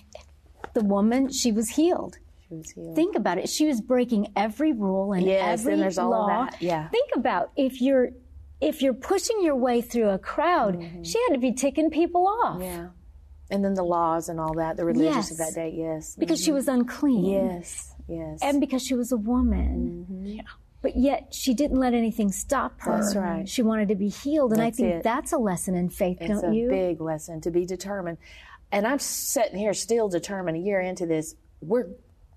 The 0.75 0.85
woman, 0.85 1.31
she 1.33 1.51
was 1.53 1.71
healed. 1.71 2.19
She 2.49 2.55
was 2.55 2.71
healed. 2.71 2.95
Think 2.95 3.16
about 3.16 3.38
it. 3.38 3.49
She 3.49 3.66
was 3.66 3.81
breaking 3.81 4.33
every 4.37 4.73
rule 4.73 5.12
and 5.14 5.25
Yes, 5.25 5.61
every 5.61 5.73
and 5.75 5.83
there's 5.83 5.99
all 5.99 6.12
of 6.14 6.21
law. 6.29 6.45
that. 6.45 6.61
Yeah. 6.61 6.88
Think 6.90 7.11
about 7.16 7.51
if 7.57 7.81
you're 7.81 8.11
if 8.61 8.81
you're 8.83 8.95
pushing 9.12 9.38
your 9.42 9.57
way 9.57 9.81
through 9.81 10.11
a 10.11 10.19
crowd, 10.19 10.73
she 11.03 11.19
had 11.27 11.35
to 11.35 11.40
be 11.40 11.53
ticking 11.53 11.90
people 11.90 12.27
off 12.29 12.59
Mm-hmm. 12.61 12.62
Yeah. 12.62 12.88
And 13.51 13.64
then 13.64 13.75
the 13.75 13.85
laws 13.85 14.29
and 14.29 14.40
all 14.40 14.55
that, 14.55 14.77
the 14.77 14.85
religious 14.85 15.31
of 15.31 15.38
that 15.38 15.53
day, 15.55 15.73
yes. 15.77 16.16
because 16.19 16.40
she 16.42 16.51
was 16.53 16.66
unclean. 16.69 17.25
Yes, 17.27 17.95
yes. 18.09 18.40
And 18.42 18.61
because 18.61 18.83
she 18.83 18.95
was 18.95 19.12
a 19.12 19.16
woman. 19.16 20.07
Yeah. 20.25 20.42
But 20.87 20.96
yet 20.96 21.35
she 21.35 21.53
didn't 21.53 21.81
let 21.81 21.94
anything 21.94 22.31
stop 22.31 22.81
her. 22.83 22.92
That's 22.92 23.16
right. 23.16 23.49
She 23.49 23.61
wanted 23.61 23.88
to 23.88 23.96
be 23.96 24.09
healed. 24.09 24.53
And 24.53 24.61
That's 24.61 24.79
I 24.79 24.83
think 24.83 24.94
it. 24.94 25.03
that's 25.03 25.33
a 25.33 25.37
lesson 25.37 25.75
in 25.75 25.90
faith, 25.90 26.18
It's 26.20 26.40
don't 26.40 26.55
you? 26.55 26.66
It's 26.66 26.72
a 26.72 26.77
big 26.90 27.01
lesson 27.01 27.40
to 27.40 27.51
be 27.51 27.66
determined. 27.66 28.18
And 28.70 28.87
I'm 28.87 29.01
sitting 29.01 29.59
here 29.59 29.75
still 29.75 30.09
determined 30.09 30.57
a 30.57 30.61
year 30.61 30.81
into 30.81 31.05
this. 31.05 31.35
We're 31.61 31.88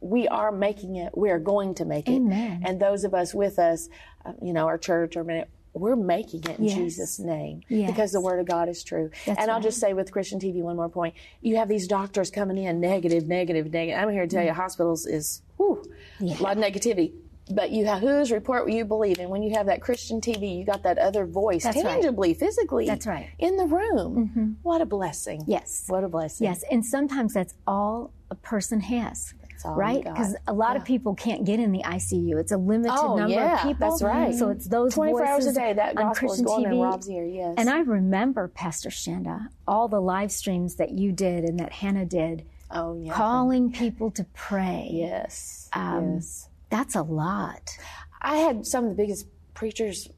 we 0.01 0.27
are 0.29 0.51
making 0.51 0.95
it. 0.95 1.15
We 1.15 1.29
are 1.29 1.38
going 1.38 1.75
to 1.75 1.85
make 1.85 2.09
it. 2.09 2.19
And 2.19 2.79
those 2.79 3.03
of 3.03 3.13
us 3.13 3.35
with 3.35 3.59
us, 3.59 3.88
uh, 4.25 4.31
you 4.41 4.53
know, 4.53 4.65
our 4.65 4.79
church 4.79 5.15
or 5.15 5.23
minute, 5.23 5.47
we're 5.73 5.95
making 5.95 6.45
it 6.45 6.57
in 6.57 6.65
Yes. 6.65 6.73
Jesus' 6.75 7.19
name 7.19 7.62
Yes. 7.69 7.91
because 7.91 8.12
the 8.13 8.21
word 8.21 8.39
of 8.39 8.47
God 8.47 8.67
is 8.67 8.83
true. 8.83 9.12
That's 9.27 9.39
and 9.39 9.51
I'll 9.51 9.57
right. 9.57 9.63
just 9.63 9.79
say 9.79 9.93
with 9.93 10.12
Christian 10.12 10.39
TV 10.39 10.63
one 10.63 10.75
more 10.75 10.89
point. 10.89 11.13
You 11.41 11.57
have 11.57 11.67
these 11.67 11.88
doctors 11.88 12.31
coming 12.31 12.57
in 12.57 12.79
negative, 12.79 13.27
negative, 13.27 13.71
negative. 13.71 14.01
I'm 14.01 14.09
here 14.09 14.25
to 14.25 14.35
tell 14.35 14.43
you, 14.43 14.53
hospitals 14.53 15.05
is 15.05 15.43
whew, 15.57 15.83
a 16.19 16.25
lot 16.41 16.57
of 16.57 16.63
negativity. 16.63 17.12
But 17.51 17.71
you 17.71 17.85
have 17.85 17.99
whose 18.01 18.31
report 18.31 18.69
you 18.69 18.85
believe? 18.85 19.19
And 19.19 19.29
when 19.29 19.41
you 19.41 19.55
have 19.55 19.65
that 19.65 19.81
Christian 19.81 20.21
TV, 20.21 20.57
you 20.59 20.65
got 20.65 20.83
that 20.83 20.97
other 20.99 21.25
voice 21.25 21.63
That's 21.63 21.77
right. 21.77 21.85
tangibly, 21.85 22.33
physically 22.35 22.85
That's 22.85 23.07
right. 23.07 23.29
in 23.39 23.57
the 23.57 23.65
room. 23.65 24.57
What 24.62 24.81
a 24.81 24.85
blessing. 24.85 25.43
Yes. 25.47 25.85
What 25.88 26.03
a 26.03 26.07
blessing. 26.09 26.45
Yes, 26.45 26.63
and 26.71 26.85
sometimes 26.85 27.33
that's 27.33 27.53
all 27.65 28.12
a 28.29 28.35
person 28.35 28.79
has. 28.81 29.33
right? 29.65 30.03
Because 30.03 30.35
a 30.47 30.53
lot 30.53 30.75
of 30.77 30.85
people 30.85 31.15
can't 31.15 31.43
get 31.43 31.59
in 31.59 31.71
the 31.73 31.81
ICU. 31.83 32.39
It's 32.39 32.51
a 32.53 32.57
limited 32.57 32.93
Oh, 32.97 33.15
number 33.17 33.33
yeah, 33.33 33.55
of 33.55 33.62
people. 33.63 33.89
that's 33.89 34.01
right. 34.01 34.33
So 34.33 34.49
it's 34.49 34.67
those 34.67 34.93
24 34.93 35.25
hours 35.25 35.45
a 35.47 35.53
day, 35.53 35.73
that 35.73 35.97
on 35.97 36.13
Christian 36.15 36.45
TV. 36.45 36.81
Robb's 36.81 37.09
ear, 37.09 37.25
yes. 37.25 37.55
And 37.57 37.69
I 37.69 37.79
remember, 37.79 38.47
Pastor 38.47 38.89
Shanda, 38.89 39.47
all 39.67 39.88
the 39.89 39.99
live 39.99 40.31
streams 40.31 40.75
that 40.75 40.91
you 40.91 41.12
did 41.12 41.43
and 41.43 41.59
that 41.59 41.73
Hannah 41.73 42.05
did, 42.05 42.45
Oh, 42.71 42.93
yeah. 43.01 43.12
calling 43.12 43.71
people 43.71 44.12
to 44.12 44.23
pray. 44.35 44.88
Yes. 44.93 45.67
Um, 45.73 46.13
yes. 46.15 46.47
That's 46.69 46.95
a 46.95 47.01
lot. 47.01 47.77
I 48.21 48.38
had 48.38 48.65
some 48.65 48.86
of 48.86 48.89
the 48.91 48.95
biggest 48.95 49.27
preachers 49.53 50.10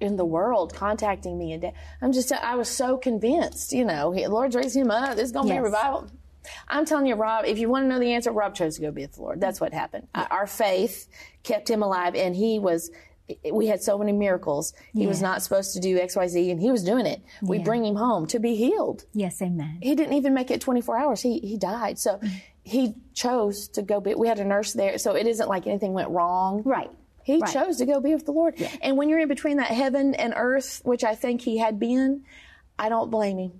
in 0.00 0.16
the 0.16 0.24
world 0.24 0.74
contacting 0.74 1.38
me. 1.38 1.52
And 1.52 1.72
I'm 2.02 2.12
just, 2.12 2.32
I 2.32 2.56
was 2.56 2.68
so 2.68 2.96
convinced, 2.96 3.72
you 3.72 3.84
know, 3.84 4.12
the 4.12 4.26
Lord's 4.26 4.54
raising 4.56 4.82
him 4.82 4.90
up. 4.90 5.16
There's 5.16 5.32
going 5.32 5.46
to 5.48 5.54
be 5.54 5.58
a 5.58 5.62
revival. 5.62 6.08
I'm 6.68 6.84
telling 6.84 7.06
you, 7.06 7.14
Robb, 7.14 7.46
if 7.46 7.58
you 7.58 7.70
want 7.70 7.84
to 7.84 7.88
know 7.88 7.98
the 7.98 8.12
answer, 8.12 8.30
Robb 8.30 8.54
chose 8.54 8.76
to 8.76 8.82
go 8.82 8.90
be 8.90 9.02
with 9.02 9.12
the 9.12 9.22
Lord. 9.22 9.40
That's 9.40 9.60
what 9.60 9.72
happened. 9.72 10.08
Uh, 10.14 10.26
Our 10.30 10.46
faith 10.46 11.08
kept 11.42 11.70
him 11.70 11.82
alive, 11.82 12.14
and 12.14 12.36
he 12.36 12.58
was. 12.58 12.90
We 13.50 13.68
had 13.68 13.82
so 13.82 13.96
many 13.96 14.12
miracles. 14.12 14.74
He 14.92 15.06
was 15.06 15.22
not 15.22 15.42
supposed 15.42 15.72
to 15.74 15.80
do 15.80 15.98
X, 15.98 16.14
Y, 16.14 16.26
Z, 16.28 16.50
and 16.50 16.60
he 16.60 16.70
was 16.70 16.84
doing 16.84 17.06
it. 17.06 17.22
We 17.40 17.58
bring 17.58 17.84
him 17.84 17.96
home 17.96 18.26
to 18.26 18.38
be 18.38 18.54
healed. 18.54 19.04
Yes, 19.14 19.40
amen. 19.40 19.78
He 19.82 19.94
didn't 19.94 20.12
even 20.14 20.34
make 20.34 20.50
it 20.50 20.60
24 20.60 20.98
hours. 20.98 21.20
He 21.22 21.38
he 21.38 21.56
died. 21.56 21.98
So 21.98 22.20
he 22.62 22.94
chose 23.14 23.68
to 23.68 23.82
go 23.82 24.00
be. 24.00 24.14
We 24.14 24.28
had 24.28 24.40
a 24.40 24.44
nurse 24.44 24.74
there, 24.74 24.98
so 24.98 25.14
it 25.16 25.26
isn't 25.26 25.48
like 25.48 25.66
anything 25.66 25.94
went 25.94 26.10
wrong. 26.10 26.62
Right. 26.64 26.90
He 27.22 27.38
Right. 27.38 27.50
chose 27.50 27.78
to 27.78 27.86
go 27.86 28.00
be 28.00 28.12
with 28.14 28.26
the 28.26 28.32
Lord. 28.32 28.54
And 28.82 28.98
when 28.98 29.08
you're 29.08 29.18
in 29.20 29.28
between 29.28 29.56
that 29.56 29.68
heaven 29.68 30.14
and 30.14 30.34
earth, 30.36 30.82
which 30.84 31.02
I 31.04 31.14
think 31.14 31.40
he 31.40 31.56
had 31.56 31.78
been, 31.78 32.24
I 32.78 32.88
don't 32.88 33.08
blame 33.10 33.38
him. 33.38 33.52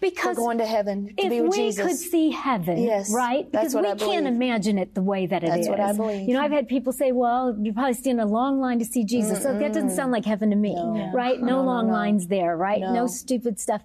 Because 0.00 0.36
for 0.36 0.42
going 0.42 0.58
to 0.58 0.64
heaven 0.66 1.08
to 1.08 1.22
if 1.24 1.30
be 1.30 1.40
with 1.42 1.50
we 1.52 1.56
Jesus. 1.56 1.86
could 1.86 1.96
see 1.96 2.30
heaven, 2.30 2.78
Yes, 2.82 3.12
right? 3.14 3.50
Because 3.50 3.74
we 3.74 3.82
can't 3.94 4.26
imagine 4.26 4.78
it 4.78 4.94
the 4.94 5.02
way 5.02 5.26
that 5.26 5.44
it 5.44 5.48
is. 5.48 5.66
That's 5.66 5.68
what 5.68 5.80
I 5.80 5.92
believe. 5.92 6.26
You 6.28 6.34
know, 6.34 6.40
I've 6.40 6.50
had 6.50 6.66
people 6.68 6.92
say, 6.92 7.12
"Well, 7.12 7.56
you 7.60 7.72
probably 7.74 7.92
standing 7.94 8.24
a 8.24 8.26
long 8.28 8.60
line 8.60 8.78
to 8.78 8.84
see 8.84 9.04
Jesus." 9.04 9.42
So 9.42 9.56
that 9.58 9.72
doesn't 9.74 9.90
sound 9.90 10.12
like 10.12 10.24
heaven 10.24 10.50
to 10.50 10.56
me, 10.56 10.74
right? 11.14 11.38
No, 11.40 11.46
No, 11.46 11.56
no, 11.60 11.62
long 11.64 11.86
no. 11.88 11.92
lines 11.92 12.26
there, 12.28 12.56
right? 12.56 12.80
No. 12.80 12.92
No. 12.92 13.06
stupid 13.06 13.60
stuff. 13.60 13.82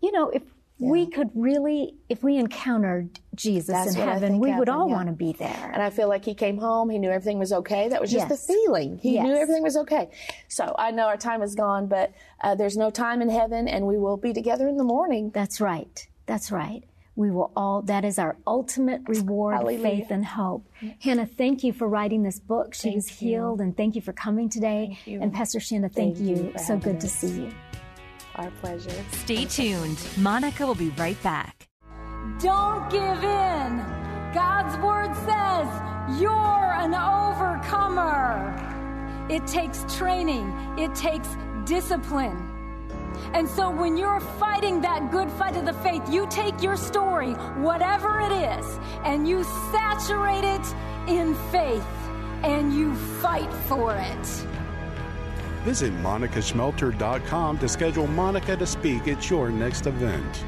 You 0.00 0.10
know, 0.12 0.28
if 0.30 0.42
we 0.80 1.06
could 1.06 1.30
really, 1.34 1.94
if 2.08 2.22
we 2.22 2.36
encountered 2.36 3.18
Jesus 3.34 3.68
That's 3.74 3.94
in 3.96 4.00
heaven, 4.00 4.38
we 4.38 4.48
would 4.50 4.68
happened, 4.68 4.70
all 4.70 4.88
yeah. 4.88 4.94
want 4.94 5.08
to 5.08 5.12
be 5.14 5.32
there. 5.32 5.70
and 5.72 5.82
I 5.82 5.90
feel 5.90 6.08
like 6.08 6.24
he 6.24 6.34
came 6.34 6.58
home. 6.58 6.88
He 6.90 6.98
knew 6.98 7.10
everything 7.10 7.38
was 7.38 7.52
okay. 7.52 7.88
That 7.88 8.00
was 8.00 8.10
just 8.10 8.28
Yes. 8.28 8.46
the 8.46 8.52
feeling. 8.52 8.98
He 8.98 9.20
knew 9.20 9.34
everything 9.34 9.62
was 9.62 9.76
okay. 9.76 10.10
So 10.48 10.74
I 10.78 10.90
know 10.92 11.06
our 11.06 11.16
time 11.16 11.42
is 11.42 11.54
gone, 11.54 11.86
but 11.88 12.12
uh, 12.40 12.54
there's 12.54 12.76
no 12.76 12.90
time 12.90 13.20
in 13.22 13.28
heaven, 13.28 13.66
and 13.68 13.86
we 13.86 13.98
will 13.98 14.16
be 14.16 14.32
together 14.32 14.68
in 14.68 14.76
the 14.76 14.84
morning. 14.84 15.30
That's 15.34 15.60
right. 15.60 16.06
That's 16.26 16.52
right. 16.52 16.84
We 17.16 17.32
will 17.32 17.50
all, 17.56 17.82
that 17.82 18.04
is 18.04 18.16
our 18.16 18.36
ultimate 18.46 19.00
reward, 19.08 19.56
Hallelujah. 19.56 19.82
faith 19.82 20.06
and 20.10 20.24
hope. 20.24 20.64
Hannah, 21.00 21.26
thank 21.26 21.64
you 21.64 21.72
for 21.72 21.88
writing 21.88 22.22
this 22.22 22.38
book. 22.38 22.74
She 22.74 22.90
was 22.94 23.08
healed, 23.08 23.60
and 23.60 23.76
thank 23.76 23.96
you 23.96 24.00
for 24.00 24.12
coming 24.12 24.48
today. 24.48 24.96
And 25.06 25.32
Pastor 25.34 25.58
Shanda, 25.58 25.90
thank, 25.92 26.16
Thank 26.16 26.18
you 26.20 26.36
you. 26.36 26.52
So 26.64 26.76
good 26.76 27.00
to 27.00 27.08
see 27.08 27.30
you. 27.42 27.50
Our 28.38 28.50
pleasure. 28.62 29.04
Stay 29.12 29.44
tuned. 29.44 29.98
Monica 30.16 30.64
will 30.64 30.76
be 30.76 30.90
right 30.90 31.20
back. 31.22 31.68
Don't 32.38 32.88
give 32.88 33.24
in. 33.24 33.84
God's 34.32 34.76
word 34.78 35.12
says 35.26 36.20
you're 36.20 36.72
an 36.78 36.94
overcomer. 36.94 38.54
It 39.28 39.46
takes 39.46 39.84
training, 39.96 40.54
it 40.78 40.94
takes 40.94 41.28
discipline. 41.64 42.54
And 43.34 43.48
so 43.48 43.70
when 43.70 43.96
you're 43.96 44.20
fighting 44.20 44.80
that 44.82 45.10
good 45.10 45.30
fight 45.32 45.56
of 45.56 45.66
the 45.66 45.72
faith, 45.72 46.02
you 46.08 46.26
take 46.30 46.62
your 46.62 46.76
story, 46.76 47.32
whatever 47.32 48.20
it 48.20 48.32
is, 48.32 48.78
and 49.04 49.28
you 49.28 49.42
saturate 49.72 50.44
it 50.44 50.74
in 51.08 51.34
faith 51.50 51.84
and 52.42 52.72
you 52.72 52.94
fight 53.20 53.52
for 53.66 53.94
it. 53.94 54.57
Visit 55.68 55.92
monicaschmelter.com 56.02 57.58
to 57.58 57.68
schedule 57.68 58.06
Monica 58.06 58.56
to 58.56 58.64
speak 58.64 59.06
at 59.06 59.28
your 59.28 59.50
next 59.50 59.86
event. 59.86 60.44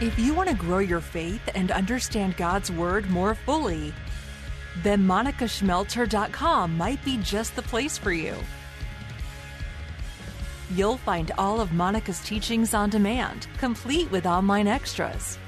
If 0.00 0.18
you 0.18 0.34
want 0.34 0.48
to 0.48 0.56
grow 0.56 0.80
your 0.80 1.00
faith 1.00 1.48
and 1.54 1.70
understand 1.70 2.36
God's 2.36 2.72
Word 2.72 3.08
more 3.08 3.36
fully, 3.36 3.94
then 4.82 5.06
monicaschmelter.com 5.06 6.76
might 6.76 7.04
be 7.04 7.18
just 7.18 7.54
the 7.54 7.62
place 7.62 7.96
for 7.96 8.12
you. 8.12 8.34
You'll 10.72 10.96
find 10.96 11.30
all 11.38 11.60
of 11.60 11.70
Monica's 11.70 12.18
teachings 12.18 12.74
on 12.74 12.90
demand, 12.90 13.46
complete 13.58 14.10
with 14.10 14.26
online 14.26 14.66
extras. 14.66 15.38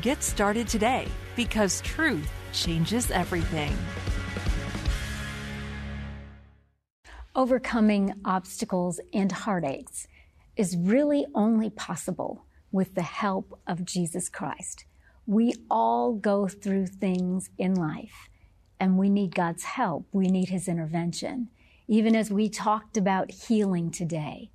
Get 0.00 0.24
started 0.24 0.66
today 0.66 1.06
because 1.36 1.80
truth 1.80 2.30
changes 2.52 3.10
everything. 3.10 3.76
Overcoming 7.34 8.12
obstacles 8.24 9.00
and 9.14 9.32
heartaches 9.32 10.06
is 10.56 10.76
really 10.76 11.24
only 11.34 11.70
possible 11.70 12.44
with 12.70 12.94
the 12.94 13.02
help 13.02 13.58
of 13.66 13.84
Jesus 13.84 14.28
Christ. 14.28 14.84
We 15.26 15.54
all 15.70 16.12
go 16.12 16.46
through 16.46 16.88
things 16.88 17.48
in 17.56 17.74
life 17.74 18.28
and 18.78 18.98
we 18.98 19.08
need 19.08 19.34
God's 19.34 19.62
help. 19.62 20.06
We 20.12 20.26
need 20.26 20.48
His 20.48 20.68
intervention. 20.68 21.48
Even 21.88 22.16
as 22.16 22.30
we 22.30 22.48
talked 22.48 22.96
about 22.96 23.30
healing 23.30 23.90
today, 23.90 24.50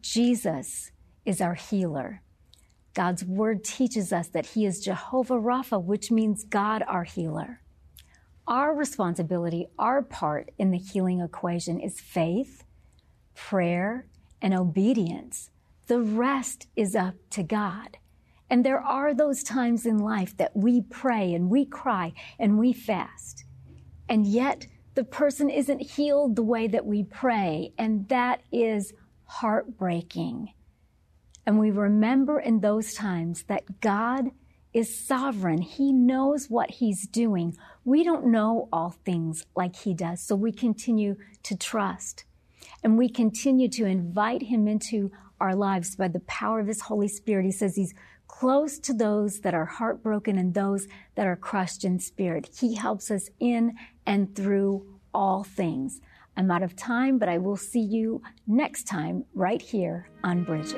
Jesus 0.00 0.92
is 1.24 1.40
our 1.40 1.54
healer. 1.54 2.22
God's 2.94 3.24
word 3.24 3.64
teaches 3.64 4.12
us 4.12 4.28
that 4.28 4.46
He 4.46 4.64
is 4.64 4.84
Jehovah 4.84 5.34
Rapha, 5.34 5.82
which 5.82 6.10
means 6.10 6.44
God 6.44 6.84
our 6.86 7.04
healer. 7.04 7.60
Our 8.46 8.74
responsibility, 8.74 9.66
our 9.78 10.02
part 10.02 10.50
in 10.58 10.70
the 10.70 10.78
healing 10.78 11.20
equation 11.20 11.80
is 11.80 12.00
faith, 12.00 12.62
prayer, 13.34 14.06
and 14.40 14.54
obedience. 14.54 15.50
The 15.86 16.00
rest 16.00 16.68
is 16.76 16.94
up 16.94 17.14
to 17.30 17.42
God. 17.42 17.98
And 18.48 18.64
there 18.64 18.80
are 18.80 19.14
those 19.14 19.42
times 19.42 19.86
in 19.86 19.98
life 19.98 20.36
that 20.36 20.56
we 20.56 20.82
pray 20.82 21.34
and 21.34 21.50
we 21.50 21.64
cry 21.64 22.12
and 22.38 22.58
we 22.58 22.72
fast. 22.72 23.44
And 24.08 24.26
yet 24.26 24.66
the 24.94 25.04
person 25.04 25.50
isn't 25.50 25.80
healed 25.80 26.36
the 26.36 26.42
way 26.42 26.68
that 26.68 26.86
we 26.86 27.02
pray. 27.02 27.72
And 27.78 28.06
that 28.08 28.42
is 28.52 28.92
heartbreaking. 29.24 30.52
And 31.46 31.58
we 31.58 31.70
remember 31.70 32.40
in 32.40 32.60
those 32.60 32.94
times 32.94 33.44
that 33.44 33.80
God 33.80 34.30
is 34.72 35.06
sovereign. 35.06 35.62
He 35.62 35.92
knows 35.92 36.50
what 36.50 36.70
he's 36.70 37.06
doing. 37.06 37.56
We 37.84 38.02
don't 38.02 38.26
know 38.26 38.68
all 38.72 38.96
things 39.04 39.44
like 39.54 39.76
he 39.76 39.94
does. 39.94 40.26
So 40.26 40.34
we 40.34 40.52
continue 40.52 41.16
to 41.44 41.56
trust 41.56 42.24
and 42.82 42.98
we 42.98 43.08
continue 43.08 43.68
to 43.68 43.86
invite 43.86 44.42
him 44.42 44.66
into 44.66 45.10
our 45.40 45.54
lives 45.54 45.96
by 45.96 46.08
the 46.08 46.20
power 46.20 46.60
of 46.60 46.66
his 46.66 46.82
Holy 46.82 47.08
Spirit. 47.08 47.44
He 47.44 47.52
says 47.52 47.76
he's 47.76 47.94
close 48.26 48.78
to 48.80 48.92
those 48.92 49.40
that 49.40 49.54
are 49.54 49.64
heartbroken 49.64 50.38
and 50.38 50.54
those 50.54 50.88
that 51.14 51.26
are 51.26 51.36
crushed 51.36 51.84
in 51.84 51.98
spirit. 52.00 52.50
He 52.58 52.74
helps 52.74 53.10
us 53.10 53.28
in 53.38 53.74
and 54.06 54.34
through 54.34 54.86
all 55.12 55.44
things. 55.44 56.00
I'm 56.36 56.50
out 56.50 56.62
of 56.62 56.74
time, 56.76 57.18
but 57.18 57.28
I 57.28 57.38
will 57.38 57.56
see 57.56 57.80
you 57.80 58.22
next 58.46 58.84
time 58.84 59.24
right 59.34 59.62
here 59.62 60.08
on 60.22 60.44
Bridges. 60.44 60.74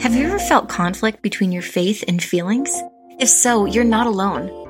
Have 0.00 0.14
you 0.14 0.26
ever 0.26 0.38
felt 0.38 0.68
conflict 0.68 1.22
between 1.22 1.50
your 1.50 1.62
faith 1.62 2.04
and 2.06 2.22
feelings? 2.22 2.70
If 3.18 3.28
so, 3.28 3.64
you're 3.64 3.84
not 3.84 4.06
alone. 4.06 4.67